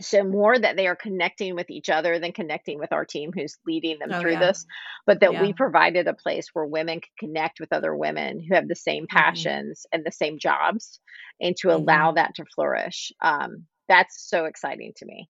so 0.00 0.24
more 0.24 0.58
that 0.58 0.76
they 0.76 0.86
are 0.86 0.96
connecting 0.96 1.54
with 1.54 1.70
each 1.70 1.88
other 1.88 2.18
than 2.18 2.32
connecting 2.32 2.78
with 2.78 2.92
our 2.92 3.04
team 3.04 3.30
who's 3.32 3.58
leading 3.66 3.98
them 3.98 4.10
oh, 4.12 4.20
through 4.20 4.32
yeah. 4.32 4.40
this 4.40 4.66
but 5.06 5.20
that 5.20 5.32
yeah. 5.32 5.42
we 5.42 5.52
provided 5.52 6.06
a 6.06 6.14
place 6.14 6.48
where 6.52 6.64
women 6.64 7.00
can 7.00 7.28
connect 7.28 7.60
with 7.60 7.72
other 7.72 7.94
women 7.94 8.40
who 8.40 8.54
have 8.54 8.68
the 8.68 8.74
same 8.74 9.04
mm-hmm. 9.04 9.16
passions 9.16 9.80
mm-hmm. 9.80 9.96
and 9.96 10.06
the 10.06 10.12
same 10.12 10.38
jobs 10.38 11.00
and 11.40 11.56
to 11.56 11.68
mm-hmm. 11.68 11.82
allow 11.82 12.12
that 12.12 12.34
to 12.34 12.44
flourish 12.54 13.12
um, 13.20 13.66
that's 13.88 14.28
so 14.28 14.46
exciting 14.46 14.92
to 14.96 15.04
me 15.04 15.28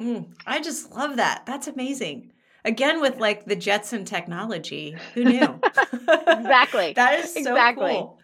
mm, 0.00 0.30
i 0.46 0.60
just 0.60 0.92
love 0.92 1.16
that 1.16 1.44
that's 1.46 1.68
amazing 1.68 2.32
again 2.64 3.00
with 3.00 3.18
like 3.18 3.46
the 3.46 3.56
jetson 3.56 4.04
technology 4.04 4.94
who 5.14 5.24
knew 5.24 5.60
exactly 6.26 6.92
that 6.94 7.20
is 7.20 7.32
so 7.32 7.40
exactly 7.40 7.92
cool. 7.92 8.19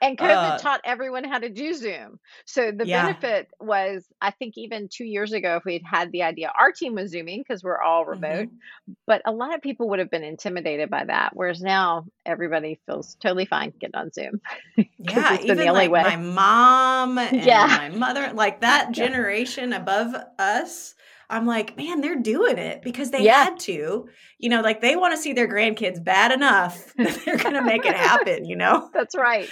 And 0.00 0.16
COVID 0.16 0.54
uh, 0.54 0.58
taught 0.58 0.80
everyone 0.84 1.24
how 1.24 1.38
to 1.38 1.48
do 1.48 1.74
Zoom. 1.74 2.20
So 2.44 2.70
the 2.70 2.86
yeah. 2.86 3.06
benefit 3.06 3.48
was, 3.60 4.04
I 4.20 4.30
think, 4.30 4.54
even 4.56 4.88
two 4.88 5.04
years 5.04 5.32
ago, 5.32 5.56
if 5.56 5.64
we'd 5.64 5.82
had 5.84 6.12
the 6.12 6.22
idea, 6.22 6.52
our 6.58 6.72
team 6.72 6.94
was 6.94 7.10
Zooming 7.10 7.40
because 7.40 7.64
we're 7.64 7.80
all 7.80 8.04
remote, 8.04 8.46
mm-hmm. 8.48 8.92
but 9.06 9.22
a 9.26 9.32
lot 9.32 9.54
of 9.54 9.62
people 9.62 9.88
would 9.90 9.98
have 9.98 10.10
been 10.10 10.24
intimidated 10.24 10.88
by 10.90 11.04
that. 11.04 11.30
Whereas 11.34 11.60
now 11.60 12.06
everybody 12.24 12.78
feels 12.86 13.16
totally 13.16 13.46
fine 13.46 13.72
getting 13.80 13.96
on 13.96 14.12
Zoom. 14.12 14.40
yeah, 14.98 15.38
even 15.42 15.72
like 15.72 15.90
way. 15.90 16.02
my 16.02 16.16
mom 16.16 17.18
and 17.18 17.44
yeah. 17.44 17.66
my 17.66 17.88
mother, 17.88 18.32
like 18.34 18.60
that 18.60 18.92
generation 18.92 19.72
above 19.72 20.14
us 20.38 20.94
I'm 21.30 21.46
like, 21.46 21.76
man, 21.76 22.00
they're 22.00 22.20
doing 22.20 22.56
it 22.56 22.80
because 22.82 23.10
they 23.10 23.22
yeah. 23.22 23.44
had 23.44 23.60
to. 23.60 24.08
You 24.38 24.48
know, 24.48 24.60
like 24.62 24.80
they 24.80 24.96
want 24.96 25.14
to 25.14 25.20
see 25.20 25.32
their 25.32 25.48
grandkids 25.48 26.02
bad 26.02 26.32
enough 26.32 26.94
that 26.96 27.22
they're 27.24 27.36
going 27.36 27.54
to 27.54 27.62
make 27.62 27.84
it 27.84 27.94
happen, 27.94 28.44
you 28.44 28.56
know? 28.56 28.88
That's 28.94 29.14
right. 29.14 29.50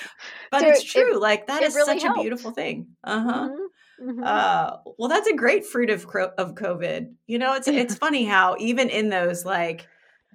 But 0.50 0.60
so 0.60 0.68
it's 0.68 0.82
true. 0.82 1.16
It, 1.16 1.20
like 1.20 1.46
that 1.48 1.62
is 1.62 1.74
really 1.74 1.94
such 1.94 2.02
helped. 2.02 2.18
a 2.18 2.22
beautiful 2.22 2.50
thing. 2.50 2.88
Uh-huh. 3.04 3.48
Mm-hmm. 3.48 3.62
Mm-hmm. 4.02 4.24
Uh, 4.24 4.76
well, 4.98 5.08
that's 5.08 5.26
a 5.26 5.34
great 5.34 5.64
fruit 5.64 5.88
of 5.88 6.04
of 6.36 6.54
COVID. 6.54 7.14
You 7.26 7.38
know, 7.38 7.54
it's 7.54 7.66
it's 7.66 7.94
funny 7.98 8.26
how 8.26 8.56
even 8.58 8.90
in 8.90 9.08
those 9.08 9.46
like 9.46 9.88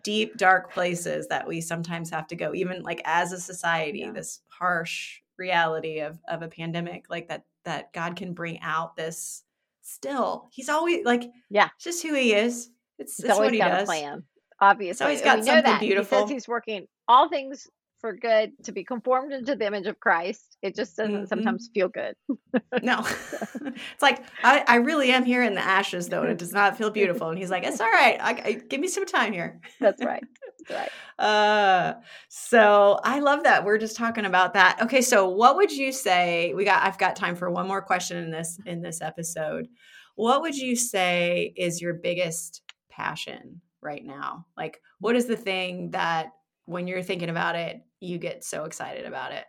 deep 0.03 0.35
dark 0.37 0.73
places 0.73 1.27
that 1.27 1.47
we 1.47 1.61
sometimes 1.61 2.09
have 2.09 2.25
to 2.27 2.35
go, 2.35 2.55
even 2.55 2.81
like 2.81 3.01
as 3.05 3.31
a 3.31 3.39
society, 3.39 3.99
yeah. 3.99 4.13
this 4.13 4.41
harsh 4.47 5.19
reality 5.37 5.99
of 5.99 6.19
of 6.27 6.41
a 6.41 6.47
pandemic, 6.47 7.05
like 7.07 7.27
that 7.27 7.45
that 7.65 7.93
God 7.93 8.15
can 8.15 8.33
bring 8.33 8.59
out 8.61 8.95
this 8.95 9.43
still, 9.81 10.49
he's 10.51 10.69
always 10.69 11.05
like, 11.05 11.23
yeah, 11.49 11.69
it's 11.75 11.83
just 11.83 12.03
who 12.03 12.13
he 12.13 12.33
is. 12.33 12.69
It's, 12.99 13.19
it's 13.19 13.29
always 13.29 13.57
got 13.57 13.69
does. 13.69 13.83
a 13.83 13.85
plan. 13.85 14.23
Obviously, 14.59 15.11
he's 15.11 15.21
got 15.21 15.43
something 15.43 15.79
beautiful. 15.79 16.19
He 16.19 16.23
says 16.23 16.29
he's 16.29 16.47
working 16.47 16.85
all 17.07 17.29
things 17.29 17.67
for 18.01 18.13
good 18.13 18.51
to 18.63 18.71
be 18.71 18.83
conformed 18.83 19.31
into 19.31 19.55
the 19.55 19.65
image 19.65 19.85
of 19.87 19.99
Christ. 19.99 20.57
It 20.61 20.75
just 20.75 20.97
doesn't 20.97 21.13
mm-hmm. 21.13 21.25
sometimes 21.25 21.69
feel 21.73 21.87
good. 21.87 22.15
no, 22.81 22.99
it's 23.05 24.01
like 24.01 24.23
I, 24.43 24.63
I 24.67 24.75
really 24.77 25.11
am 25.11 25.23
here 25.23 25.43
in 25.43 25.53
the 25.53 25.61
ashes, 25.61 26.09
though, 26.09 26.23
and 26.23 26.31
it 26.31 26.37
does 26.37 26.51
not 26.51 26.77
feel 26.77 26.89
beautiful. 26.89 27.29
And 27.29 27.37
he's 27.37 27.51
like, 27.51 27.63
"It's 27.63 27.79
all 27.79 27.89
right. 27.89 28.17
I, 28.19 28.29
I, 28.29 28.53
give 28.53 28.81
me 28.81 28.87
some 28.87 29.05
time 29.05 29.31
here." 29.31 29.61
That's 29.79 30.03
right. 30.03 30.23
Right. 30.69 30.89
Uh, 31.19 31.93
so 32.29 32.99
I 33.03 33.19
love 33.19 33.43
that 33.43 33.63
we're 33.63 33.77
just 33.77 33.95
talking 33.95 34.25
about 34.25 34.53
that. 34.53 34.79
Okay, 34.81 35.01
so 35.01 35.29
what 35.29 35.55
would 35.55 35.71
you 35.71 35.91
say? 35.91 36.53
We 36.53 36.65
got. 36.65 36.83
I've 36.83 36.97
got 36.97 37.15
time 37.15 37.35
for 37.35 37.49
one 37.49 37.67
more 37.67 37.81
question 37.81 38.17
in 38.17 38.31
this 38.31 38.57
in 38.65 38.81
this 38.81 39.01
episode. 39.01 39.67
What 40.15 40.41
would 40.41 40.55
you 40.55 40.75
say 40.75 41.53
is 41.55 41.81
your 41.81 41.93
biggest 41.93 42.61
passion 42.89 43.61
right 43.81 44.05
now? 44.05 44.45
Like, 44.57 44.81
what 44.99 45.15
is 45.15 45.25
the 45.25 45.37
thing 45.37 45.91
that 45.91 46.27
when 46.65 46.87
you're 46.87 47.03
thinking 47.03 47.29
about 47.29 47.55
it, 47.55 47.81
you 47.99 48.17
get 48.17 48.43
so 48.43 48.65
excited 48.65 49.05
about 49.05 49.31
it? 49.31 49.45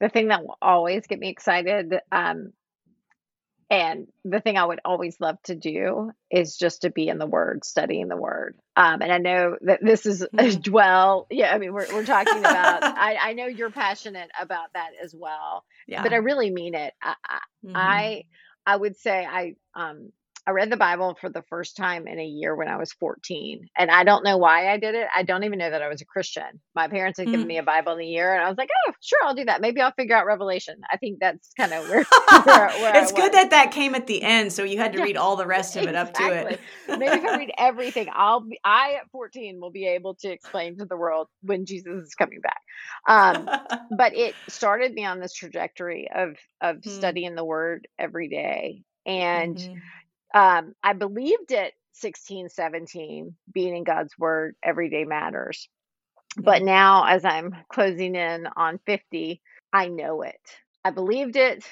The 0.00 0.08
thing 0.08 0.28
that 0.28 0.42
will 0.42 0.58
always 0.60 1.06
get 1.06 1.18
me 1.18 1.28
excited, 1.28 1.94
um, 2.12 2.52
and 3.68 4.06
the 4.24 4.40
thing 4.40 4.56
I 4.56 4.64
would 4.64 4.80
always 4.84 5.20
love 5.20 5.42
to 5.44 5.56
do 5.56 6.12
is 6.30 6.56
just 6.56 6.82
to 6.82 6.90
be 6.90 7.08
in 7.08 7.18
the 7.18 7.26
Word, 7.26 7.64
studying 7.64 8.06
the 8.06 8.16
Word. 8.16 8.56
Um, 8.76 9.02
and 9.02 9.10
I 9.10 9.18
know 9.18 9.56
that 9.62 9.80
this 9.82 10.06
is 10.06 10.24
mm-hmm. 10.32 10.70
well, 10.72 11.26
yeah. 11.30 11.52
I 11.52 11.58
mean, 11.58 11.72
we're 11.72 11.92
we're 11.92 12.06
talking 12.06 12.38
about. 12.38 12.82
I, 12.84 13.16
I 13.20 13.32
know 13.32 13.46
you're 13.46 13.70
passionate 13.70 14.30
about 14.40 14.72
that 14.74 14.90
as 15.02 15.14
well. 15.14 15.64
Yeah. 15.88 16.02
But 16.02 16.12
I 16.12 16.16
really 16.16 16.50
mean 16.50 16.74
it. 16.74 16.94
I 17.02 17.14
I, 17.24 17.38
mm-hmm. 17.64 17.76
I, 17.76 18.24
I 18.64 18.76
would 18.76 18.96
say 18.96 19.26
I 19.26 19.56
um 19.74 20.12
I 20.48 20.52
read 20.52 20.70
the 20.70 20.76
Bible 20.76 21.16
for 21.20 21.28
the 21.28 21.42
first 21.48 21.76
time 21.76 22.06
in 22.06 22.20
a 22.20 22.24
year 22.24 22.54
when 22.54 22.68
I 22.68 22.76
was 22.76 22.92
14. 22.92 23.68
And 23.76 23.90
I 23.90 24.04
don't 24.04 24.22
know 24.22 24.36
why 24.36 24.72
I 24.72 24.78
did 24.78 24.94
it. 24.94 25.08
I 25.14 25.24
don't 25.24 25.42
even 25.42 25.58
know 25.58 25.68
that 25.68 25.82
I 25.82 25.88
was 25.88 26.00
a 26.00 26.04
Christian. 26.04 26.60
My 26.72 26.86
parents 26.86 27.18
had 27.18 27.24
mm-hmm. 27.24 27.32
given 27.32 27.46
me 27.48 27.58
a 27.58 27.64
Bible 27.64 27.94
in 27.94 28.00
a 28.00 28.04
year, 28.04 28.32
and 28.32 28.44
I 28.44 28.48
was 28.48 28.56
like, 28.56 28.68
oh, 28.86 28.92
sure, 29.00 29.18
I'll 29.24 29.34
do 29.34 29.44
that. 29.46 29.60
Maybe 29.60 29.80
I'll 29.80 29.92
figure 29.92 30.14
out 30.14 30.24
Revelation. 30.24 30.76
I 30.92 30.98
think 30.98 31.18
that's 31.20 31.50
kind 31.58 31.72
of 31.72 31.88
where, 31.88 32.04
where, 32.44 32.68
where 32.68 33.02
It's 33.02 33.10
good 33.10 33.32
that 33.32 33.50
that 33.50 33.72
came 33.72 33.96
at 33.96 34.06
the 34.06 34.22
end, 34.22 34.52
so 34.52 34.62
you 34.62 34.78
had 34.78 34.92
to 34.92 34.98
yeah. 34.98 35.04
read 35.04 35.16
all 35.16 35.34
the 35.34 35.46
rest 35.46 35.74
of 35.74 35.82
it 35.82 35.96
up 35.96 36.14
to 36.14 36.24
it. 36.24 36.60
Maybe 36.88 37.06
if 37.06 37.24
I 37.24 37.36
read 37.36 37.50
everything, 37.58 38.06
I'll 38.12 38.40
be, 38.40 38.60
I 38.64 38.98
at 39.02 39.10
14 39.10 39.60
will 39.60 39.72
be 39.72 39.88
able 39.88 40.14
to 40.16 40.30
explain 40.30 40.78
to 40.78 40.84
the 40.84 40.96
world 40.96 41.26
when 41.42 41.66
Jesus 41.66 42.04
is 42.04 42.14
coming 42.14 42.40
back. 42.40 42.60
Um, 43.08 43.50
but 43.96 44.14
it 44.14 44.36
started 44.48 44.94
me 44.94 45.04
on 45.04 45.18
this 45.18 45.32
trajectory 45.32 46.08
of, 46.14 46.36
of 46.60 46.76
mm-hmm. 46.76 46.90
studying 46.90 47.34
the 47.34 47.44
word 47.44 47.88
every 47.98 48.28
day. 48.28 48.84
And 49.04 49.56
mm-hmm 49.56 49.78
um, 50.36 50.74
I 50.84 50.94
believed 50.94 51.52
it 51.52 51.74
16, 51.94 52.50
17, 52.50 53.36
being 53.54 53.76
in 53.78 53.84
God's 53.84 54.18
word 54.18 54.56
every 54.64 54.90
day 54.90 55.04
matters. 55.04 55.68
But 56.38 56.62
now, 56.62 57.04
as 57.06 57.24
I'm 57.24 57.54
closing 57.72 58.14
in 58.16 58.48
on 58.56 58.80
50, 58.86 59.42
I 59.72 59.88
know 59.88 60.22
it. 60.22 60.40
I 60.84 60.90
believed 60.90 61.36
it 61.36 61.64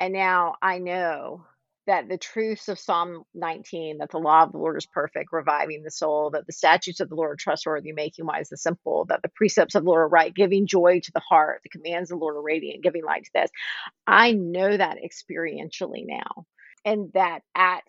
And 0.00 0.12
now 0.14 0.56
I 0.62 0.78
know 0.80 1.46
that 1.86 2.08
the 2.10 2.18
truths 2.18 2.68
of 2.68 2.78
Psalm 2.78 3.24
19, 3.34 3.98
that 4.00 4.12
the 4.12 4.18
law 4.18 4.44
of 4.44 4.52
the 4.52 4.58
Lord 4.58 4.76
is 4.76 4.86
perfect, 4.86 5.30
reviving 5.32 5.84
the 5.84 5.90
soul, 5.90 6.30
that 6.32 6.46
the 6.46 6.52
statutes 6.52 7.00
of 7.00 7.08
the 7.08 7.16
Lord 7.16 7.32
are 7.32 7.36
trustworthy, 7.36 7.94
making 7.94 8.26
wise 8.26 8.50
the 8.50 8.58
simple, 8.58 9.06
that 9.06 9.22
the 9.22 9.30
precepts 9.30 9.74
of 9.76 9.84
the 9.84 9.90
Lord 9.90 10.02
are 10.02 10.08
right, 10.10 10.34
giving 10.34 10.68
joy 10.68 11.00
to 11.00 11.12
the 11.14 11.22
heart, 11.22 11.62
the 11.64 11.70
commands 11.70 12.12
of 12.12 12.18
the 12.18 12.24
Lord 12.24 12.36
are 12.36 12.42
radiant, 12.42 12.84
giving 12.84 13.04
light 13.06 13.24
to 13.24 13.30
this. 13.34 13.50
I 14.06 14.32
know 14.32 14.76
that 14.76 14.98
experientially 15.04 16.06
now. 16.06 16.46
And 16.84 17.10
that 17.14 17.40
at 17.54 17.84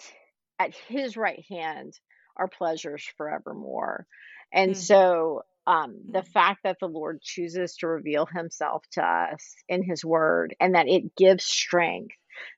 at 0.60 0.74
his 0.88 1.18
right 1.18 1.44
hand 1.50 1.94
are 2.38 2.48
pleasures 2.48 3.04
forevermore. 3.18 4.08
And 4.54 4.72
mm-hmm. 4.72 4.80
so 4.80 5.42
um, 5.68 5.98
the 6.12 6.22
mm. 6.22 6.28
fact 6.28 6.62
that 6.64 6.78
the 6.80 6.88
Lord 6.88 7.22
chooses 7.22 7.76
to 7.78 7.88
reveal 7.88 8.26
himself 8.26 8.84
to 8.94 9.04
us 9.04 9.56
in 9.68 9.84
his 9.84 10.06
word 10.06 10.56
and 10.60 10.76
that 10.76 10.88
it 10.88 11.16
gives 11.16 11.44
strength, 11.44 12.16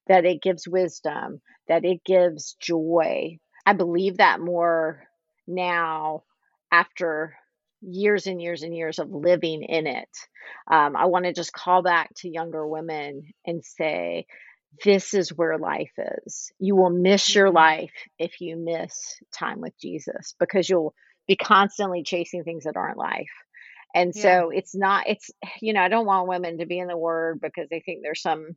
that 0.08 0.26
it 0.26 0.42
gives 0.42 0.68
wisdom, 0.68 1.42
that 1.68 1.86
it 1.86 2.04
gives 2.06 2.56
joy. 2.60 3.40
I 3.66 3.74
believe 3.74 4.18
that 4.18 4.40
more 4.40 5.08
now 5.48 6.24
after 6.72 7.36
years 7.82 8.28
and 8.28 8.42
years 8.42 8.64
and 8.64 8.76
years 8.76 9.00
of 9.00 9.12
living 9.12 9.64
in 9.64 9.88
it. 9.88 10.10
Um, 10.70 10.96
I 10.96 11.06
want 11.06 11.26
to 11.26 11.34
just 11.34 11.54
call 11.54 11.84
back 11.84 12.10
to 12.18 12.30
younger 12.30 12.68
women 12.68 13.34
and 13.46 13.64
say, 13.64 14.26
this 14.84 15.14
is 15.14 15.30
where 15.30 15.58
life 15.58 15.94
is. 16.26 16.52
You 16.60 16.76
will 16.76 16.90
miss 16.90 17.34
your 17.34 17.48
mm-hmm. 17.48 17.58
life 17.58 17.94
if 18.20 18.42
you 18.42 18.58
miss 18.58 19.20
time 19.34 19.62
with 19.62 19.74
Jesus 19.80 20.36
because 20.40 20.70
you'll 20.70 20.94
be 21.28 21.36
constantly 21.36 22.04
chasing 22.04 22.44
things 22.44 22.66
that 22.66 22.78
aren't 22.78 22.98
life. 22.98 23.32
And 23.96 24.14
yeah. 24.16 24.22
so 24.22 24.50
it's 24.50 24.76
not, 24.76 25.08
it's, 25.08 25.32
you 25.62 25.74
know, 25.74 25.82
I 25.82 25.90
don't 25.90 26.06
want 26.06 26.28
women 26.28 26.60
to 26.60 26.66
be 26.66 26.80
in 26.80 26.88
the 26.88 26.98
word 26.98 27.40
because 27.42 27.68
they 27.70 27.80
think 27.80 28.02
there's 28.02 28.22
some 28.22 28.56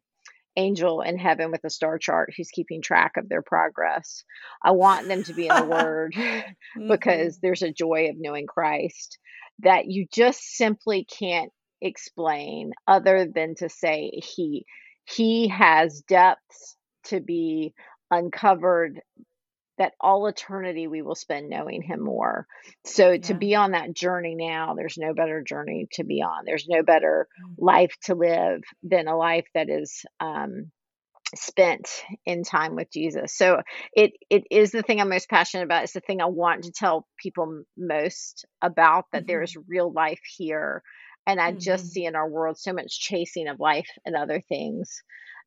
angel 0.57 1.00
in 1.00 1.19
heaven 1.19 1.50
with 1.50 1.64
a 1.64 1.71
star 1.71 1.99
chart 1.99 2.33
who's 2.37 2.50
keeping 2.50 2.83
track 2.83 3.12
of 3.17 3.29
their 3.29 3.43
progress. 3.43 4.25
I 4.62 4.73
want 4.73 5.09
them 5.09 5.23
to 5.25 5.33
be 5.33 5.47
in 5.47 5.55
the 5.55 5.64
word 5.64 6.14
because 6.88 7.37
mm-hmm. 7.37 7.40
there's 7.43 7.62
a 7.62 7.73
joy 7.73 8.09
of 8.11 8.17
knowing 8.19 8.47
Christ 8.47 9.19
that 9.61 9.87
you 9.87 10.07
just 10.12 10.40
simply 10.57 11.05
can't 11.05 11.52
explain 11.81 12.73
other 12.87 13.26
than 13.33 13.55
to 13.57 13.69
say 13.69 14.11
he 14.11 14.64
he 15.04 15.49
has 15.49 16.02
depths 16.02 16.76
to 17.04 17.21
be 17.21 17.75
uncovered 18.11 19.00
that 19.78 19.95
all 19.99 20.26
eternity 20.26 20.87
we 20.87 21.00
will 21.00 21.14
spend 21.14 21.49
knowing 21.49 21.80
him 21.80 22.04
more. 22.04 22.47
So 22.85 23.16
to 23.16 23.35
be 23.35 23.54
on 23.54 23.71
that 23.71 23.95
journey 23.95 24.35
now, 24.35 24.75
there's 24.75 24.99
no 24.99 25.14
better 25.14 25.42
journey 25.42 25.88
to 25.92 26.04
be 26.04 26.21
on. 26.21 26.45
There's 26.45 26.66
no 26.69 26.83
better 26.83 27.28
mm. 27.42 27.54
life 27.57 27.95
to 28.04 28.14
live 28.14 28.61
than 28.83 29.09
a 29.09 29.16
life 29.16 29.47
that 29.54 29.71
is 29.71 30.04
um, 30.21 30.71
spent 31.35 31.88
in 32.26 32.45
time 32.45 32.76
with 32.76 32.90
Jesus. 32.92 33.35
So 33.35 33.62
it 33.95 34.12
it 34.28 34.45
is 34.50 34.71
the 34.71 34.83
thing 34.83 35.00
I'm 35.00 35.09
most 35.09 35.30
passionate 35.30 35.64
about. 35.64 35.85
It's 35.85 35.92
the 35.92 36.00
thing 36.00 36.21
I 36.21 36.26
want 36.26 36.64
to 36.64 36.73
tell 36.73 37.07
people 37.19 37.62
most 37.76 38.45
about 38.61 39.04
that 39.12 39.23
mm-hmm. 39.23 39.26
there 39.28 39.42
is 39.42 39.57
real 39.69 39.90
life 39.90 40.21
here. 40.37 40.83
And 41.30 41.40
I 41.40 41.50
mm-hmm. 41.50 41.60
just 41.60 41.90
see 41.90 42.04
in 42.04 42.16
our 42.16 42.28
world 42.28 42.58
so 42.58 42.72
much 42.72 43.00
chasing 43.00 43.49
of 43.49 43.60
life 43.60 43.88
and 44.04 44.16
other 44.16 44.40
things, 44.40 45.02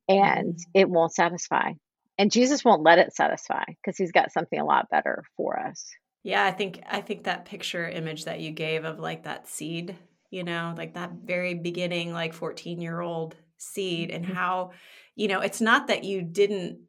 and 0.07 0.53
mm-hmm. 0.53 0.71
it 0.73 0.89
won't 0.89 1.13
satisfy 1.13 1.73
and 2.17 2.31
Jesus 2.31 2.63
won't 2.63 2.83
let 2.83 2.99
it 2.99 3.13
satisfy 3.15 3.63
because 3.67 3.97
he's 3.97 4.11
got 4.11 4.31
something 4.31 4.59
a 4.59 4.65
lot 4.65 4.89
better 4.89 5.23
for 5.35 5.59
us. 5.59 5.85
Yeah, 6.23 6.45
I 6.45 6.51
think 6.51 6.81
I 6.89 7.01
think 7.01 7.23
that 7.23 7.45
picture 7.45 7.87
image 7.87 8.25
that 8.25 8.39
you 8.39 8.51
gave 8.51 8.85
of 8.85 8.99
like 8.99 9.23
that 9.23 9.47
seed, 9.47 9.95
you 10.29 10.43
know, 10.43 10.73
like 10.77 10.93
that 10.93 11.11
very 11.25 11.53
beginning 11.53 12.13
like 12.13 12.35
14-year-old 12.35 13.35
seed 13.57 14.11
and 14.11 14.25
mm-hmm. 14.25 14.33
how 14.33 14.71
you 15.15 15.27
know, 15.27 15.41
it's 15.41 15.61
not 15.61 15.87
that 15.87 16.03
you 16.03 16.23
didn't 16.23 16.79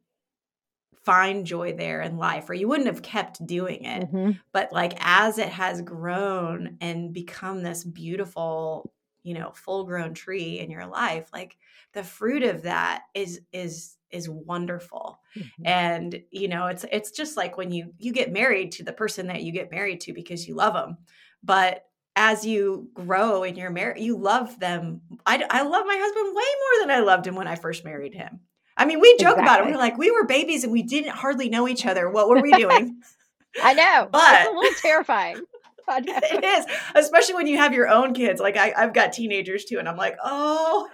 find 1.05 1.45
joy 1.45 1.73
there 1.73 2.01
in 2.01 2.17
life 2.17 2.49
or 2.49 2.53
you 2.53 2.67
wouldn't 2.67 2.87
have 2.87 3.01
kept 3.01 3.45
doing 3.45 3.85
it. 3.85 4.11
Mm-hmm. 4.11 4.31
But 4.51 4.73
like 4.73 4.93
as 4.99 5.37
it 5.37 5.49
has 5.49 5.81
grown 5.81 6.77
and 6.81 7.13
become 7.13 7.61
this 7.61 7.83
beautiful, 7.83 8.91
you 9.23 9.35
know, 9.35 9.51
full-grown 9.53 10.15
tree 10.15 10.59
in 10.59 10.71
your 10.71 10.87
life, 10.87 11.29
like 11.31 11.57
the 11.93 12.03
fruit 12.03 12.43
of 12.43 12.63
that 12.63 13.03
is 13.13 13.41
is 13.53 13.95
is 14.11 14.29
wonderful 14.29 15.19
mm-hmm. 15.35 15.65
and 15.65 16.21
you 16.31 16.47
know 16.47 16.67
it's 16.67 16.85
it's 16.91 17.11
just 17.11 17.35
like 17.35 17.57
when 17.57 17.71
you 17.71 17.93
you 17.97 18.13
get 18.13 18.31
married 18.31 18.71
to 18.71 18.83
the 18.83 18.93
person 18.93 19.27
that 19.27 19.41
you 19.41 19.51
get 19.51 19.71
married 19.71 19.99
to 19.99 20.13
because 20.13 20.47
you 20.47 20.55
love 20.55 20.73
them 20.73 20.97
but 21.43 21.85
as 22.15 22.45
you 22.45 22.89
grow 22.93 23.43
in 23.43 23.55
your 23.55 23.71
marriage 23.71 23.99
you 23.99 24.17
love 24.17 24.59
them 24.59 25.01
I, 25.25 25.43
I 25.49 25.63
love 25.63 25.85
my 25.85 25.97
husband 25.97 26.35
way 26.35 26.43
more 26.43 26.87
than 26.87 26.95
i 26.95 26.99
loved 26.99 27.27
him 27.27 27.35
when 27.35 27.47
i 27.47 27.55
first 27.55 27.83
married 27.83 28.13
him 28.13 28.39
i 28.77 28.85
mean 28.85 28.99
we 28.99 29.11
joke 29.17 29.37
exactly. 29.37 29.43
about 29.43 29.59
it. 29.61 29.71
We're 29.71 29.77
like 29.77 29.97
we 29.97 30.11
were 30.11 30.25
babies 30.25 30.63
and 30.63 30.71
we 30.71 30.83
didn't 30.83 31.11
hardly 31.11 31.49
know 31.49 31.67
each 31.67 31.85
other. 31.85 32.09
What 32.09 32.29
were 32.29 32.41
we 32.41 32.51
doing? 32.51 33.01
I 33.63 33.73
know. 33.73 34.09
But 34.11 34.41
it's 34.41 34.49
a 34.49 34.53
little 34.53 34.73
terrifying. 34.81 35.41
It 35.87 36.43
is 36.43 36.65
especially 36.95 37.35
when 37.35 37.45
you 37.45 37.57
have 37.57 37.73
your 37.73 37.87
own 37.87 38.13
kids. 38.13 38.41
Like 38.41 38.57
I, 38.57 38.73
i've 38.75 38.93
got 38.93 39.13
teenagers 39.13 39.65
too 39.65 39.77
and 39.77 39.87
i'm 39.87 39.97
like 39.97 40.17
oh 40.23 40.87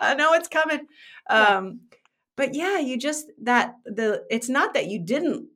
i 0.00 0.14
know 0.14 0.34
it's 0.34 0.48
coming. 0.48 0.86
Um 1.28 1.80
but 2.36 2.54
yeah 2.54 2.78
you 2.78 2.96
just 2.96 3.26
that 3.42 3.74
the 3.84 4.24
it's 4.30 4.48
not 4.48 4.74
that 4.74 4.86
you 4.86 5.00
didn't 5.00 5.48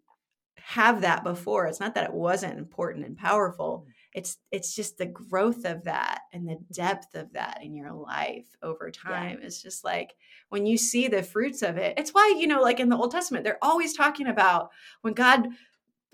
have 0.64 1.02
that 1.02 1.24
before. 1.24 1.66
It's 1.66 1.80
not 1.80 1.94
that 1.94 2.04
it 2.04 2.14
wasn't 2.14 2.58
important 2.58 3.04
and 3.04 3.16
powerful. 3.16 3.86
It's 4.14 4.38
it's 4.50 4.74
just 4.74 4.98
the 4.98 5.06
growth 5.06 5.64
of 5.64 5.84
that 5.84 6.20
and 6.32 6.48
the 6.48 6.58
depth 6.72 7.14
of 7.14 7.32
that 7.32 7.60
in 7.62 7.74
your 7.74 7.92
life 7.92 8.46
over 8.62 8.90
time 8.90 9.38
yeah. 9.40 9.46
is 9.46 9.62
just 9.62 9.84
like 9.84 10.14
when 10.50 10.66
you 10.66 10.76
see 10.76 11.08
the 11.08 11.22
fruits 11.22 11.62
of 11.62 11.76
it 11.76 11.94
it's 11.98 12.10
why 12.10 12.34
you 12.38 12.46
know 12.46 12.60
like 12.60 12.80
in 12.80 12.88
the 12.88 12.96
old 12.96 13.10
testament 13.10 13.44
they're 13.44 13.62
always 13.62 13.94
talking 13.94 14.26
about 14.26 14.70
when 15.02 15.14
god 15.14 15.48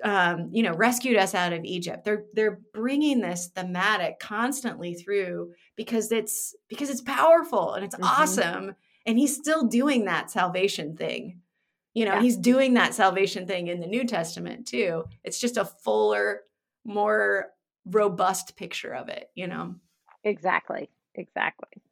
um, 0.04 0.48
you 0.52 0.62
know 0.62 0.74
rescued 0.74 1.16
us 1.16 1.34
out 1.34 1.52
of 1.52 1.64
egypt 1.64 2.04
they're 2.04 2.24
they're 2.32 2.60
bringing 2.72 3.20
this 3.20 3.48
thematic 3.48 4.20
constantly 4.20 4.94
through 4.94 5.52
because 5.74 6.12
it's 6.12 6.54
because 6.68 6.88
it's 6.88 7.00
powerful 7.00 7.74
and 7.74 7.84
it's 7.84 7.96
mm-hmm. 7.96 8.04
awesome 8.04 8.76
and 9.06 9.18
he's 9.18 9.34
still 9.34 9.66
doing 9.66 10.04
that 10.04 10.30
salvation 10.30 10.96
thing 10.96 11.40
you 11.94 12.04
know 12.04 12.14
yeah. 12.14 12.20
he's 12.20 12.36
doing 12.36 12.74
that 12.74 12.94
salvation 12.94 13.44
thing 13.44 13.66
in 13.66 13.80
the 13.80 13.88
new 13.88 14.06
testament 14.06 14.68
too 14.68 15.02
it's 15.24 15.40
just 15.40 15.56
a 15.56 15.64
fuller 15.64 16.42
more 16.84 17.50
robust 17.90 18.56
picture 18.56 18.94
of 18.94 19.08
it 19.08 19.30
you 19.34 19.46
know 19.46 19.74
exactly 20.24 20.88
exactly 21.14 21.82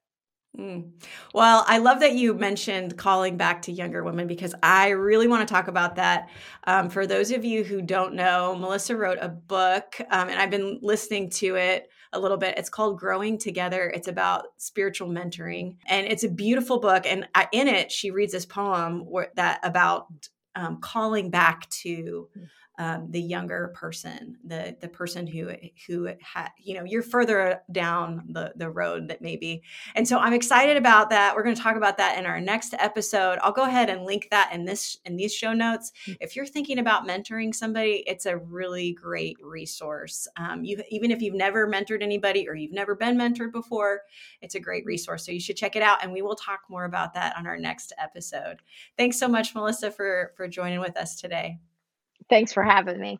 mm. 0.59 0.91
Well, 1.35 1.65
I 1.67 1.79
love 1.79 2.01
that 2.01 2.15
you 2.15 2.33
mentioned 2.33 2.97
calling 2.97 3.37
back 3.37 3.63
to 3.63 3.73
younger 3.73 4.03
women 4.03 4.27
because 4.27 4.55
I 4.63 4.91
really 4.91 5.29
want 5.29 5.47
to 5.47 5.53
talk 5.53 5.69
about 5.69 5.97
that. 5.97 6.31
Um, 6.65 6.89
for 6.89 7.07
those 7.07 7.31
of 7.31 7.45
you 7.45 7.63
who 7.63 7.83
don't 7.83 8.15
know, 8.15 8.57
Melissa 8.57 8.97
wrote 8.97 9.19
a 9.21 9.29
book, 9.29 9.97
um, 10.11 10.29
and 10.29 10.41
I've 10.41 10.51
been 10.51 10.79
listening 10.81 11.29
to 11.31 11.57
it 11.57 11.91
a 12.13 12.21
little 12.21 12.37
bit. 12.37 12.59
It's 12.59 12.71
called 12.71 12.99
Growing 12.99 13.39
Together. 13.39 13.91
It's 13.95 14.09
about 14.09 14.47
spiritual 14.57 15.09
mentoring, 15.09 15.77
and 15.87 16.07
it's 16.07 16.25
a 16.25 16.29
beautiful 16.29 16.81
book. 16.81 17.05
And 17.07 17.29
in 17.53 17.69
it, 17.69 17.93
she 17.93 18.11
reads 18.11 18.33
this 18.33 18.47
poem 18.47 19.01
where, 19.01 19.31
that 19.37 19.61
about 19.63 20.07
um, 20.55 20.81
calling 20.81 21.31
back 21.31 21.69
to 21.71 22.29
um, 22.79 23.11
the 23.11 23.21
younger 23.21 23.73
person, 23.75 24.37
the 24.45 24.77
the 24.81 24.89
person 24.89 25.27
who 25.27 25.51
who 25.87 26.09
had 26.21 26.51
you 26.59 26.75
know 26.75 26.85
you're 26.85 27.03
further 27.03 27.63
down 27.73 28.25
the 28.29 28.53
the 28.57 28.69
road 28.69 29.09
that 29.09 29.23
maybe. 29.23 29.63
And 29.95 30.07
so 30.07 30.19
I'm 30.19 30.35
excited 30.35 30.77
about 30.77 31.11
that. 31.11 31.35
We're 31.35 31.43
going 31.43 31.57
to 31.57 31.63
talk 31.63 31.77
about 31.77 31.97
that 31.99 32.19
in 32.19 32.27
our 32.27 32.41
next 32.41 32.75
episode. 32.79 33.39
I'll 33.43 33.53
go 33.53 33.65
ahead 33.65 33.89
and 33.89 34.05
link 34.05 34.29
that 34.31 34.53
in 34.53 34.65
this 34.65 34.99
in 35.07 35.17
these 35.17 35.35
show 35.35 35.55
notes. 35.55 35.93
Mm. 36.07 36.17
If 36.21 36.37
you're 36.37 36.47
thinking 36.47 36.79
about 36.79 37.07
mentoring 37.07 37.55
somebody, 37.55 38.05
it's 38.07 38.27
a 38.27 38.37
really 38.37 38.93
great 38.93 39.39
resource. 39.43 40.29
Um, 40.37 40.63
you 40.65 40.83
even 40.91 41.11
if 41.11 41.23
you've 41.23 41.35
never 41.35 41.67
mentored 41.67 42.03
anybody 42.03 42.47
or 42.47 42.55
you've 42.55 42.73
never 42.73 42.95
been 42.95 43.17
mentored 43.17 43.53
before, 43.53 44.03
it's 44.43 44.55
a 44.55 44.61
great 44.61 44.85
resource. 44.85 45.25
So 45.25 45.33
you 45.33 45.41
should 45.41 45.57
check 45.57 45.77
it 45.77 45.83
out, 45.83 46.03
and 46.03 46.13
we 46.13 46.23
will 46.23 46.37
talk 46.37 46.61
more 46.69 46.85
about 46.85 47.15
that 47.15 47.37
on 47.39 47.47
our 47.47 47.57
next 47.59 47.95
episode. 47.99 48.61
Thanks 48.99 49.19
so 49.19 49.29
much, 49.29 49.55
Melissa, 49.55 49.91
for 49.91 50.33
for 50.37 50.47
joining 50.47 50.81
with 50.81 50.97
us 50.99 51.17
today. 51.17 51.59
Thanks 52.29 52.53
for 52.53 52.63
having 52.63 53.01
me. 53.01 53.19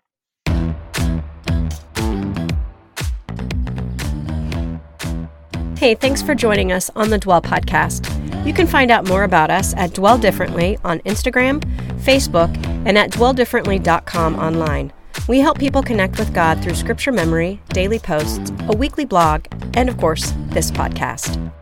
Hey, 5.79 5.95
thanks 5.95 6.23
for 6.23 6.35
joining 6.35 6.73
us 6.73 6.91
on 6.97 7.11
the 7.11 7.19
Dwell 7.19 7.43
Podcast. 7.43 8.13
You 8.47 8.55
can 8.55 8.67
find 8.67 8.91
out 8.91 9.07
more 9.07 9.25
about 9.25 9.51
us 9.51 9.75
at 9.75 9.93
Dwell 9.93 10.19
Differently 10.19 10.79
on 10.85 11.01
Instagram, 11.01 11.61
Facebook, 12.01 12.55
and 12.87 12.97
at 12.97 13.11
dwelldifferently.com 13.11 14.37
online. 14.37 14.93
We 15.29 15.41
help 15.41 15.59
people 15.59 15.83
connect 15.83 16.19
with 16.19 16.33
God 16.33 16.63
through 16.63 16.75
scripture 16.75 17.13
memory, 17.13 17.61
daily 17.71 17.99
posts, 17.99 18.53
a 18.69 18.77
weekly 18.77 19.05
blog, 19.05 19.47
and 19.75 19.89
of 19.89 19.99
course, 19.99 20.33
this 20.49 20.71
podcast. 20.71 21.53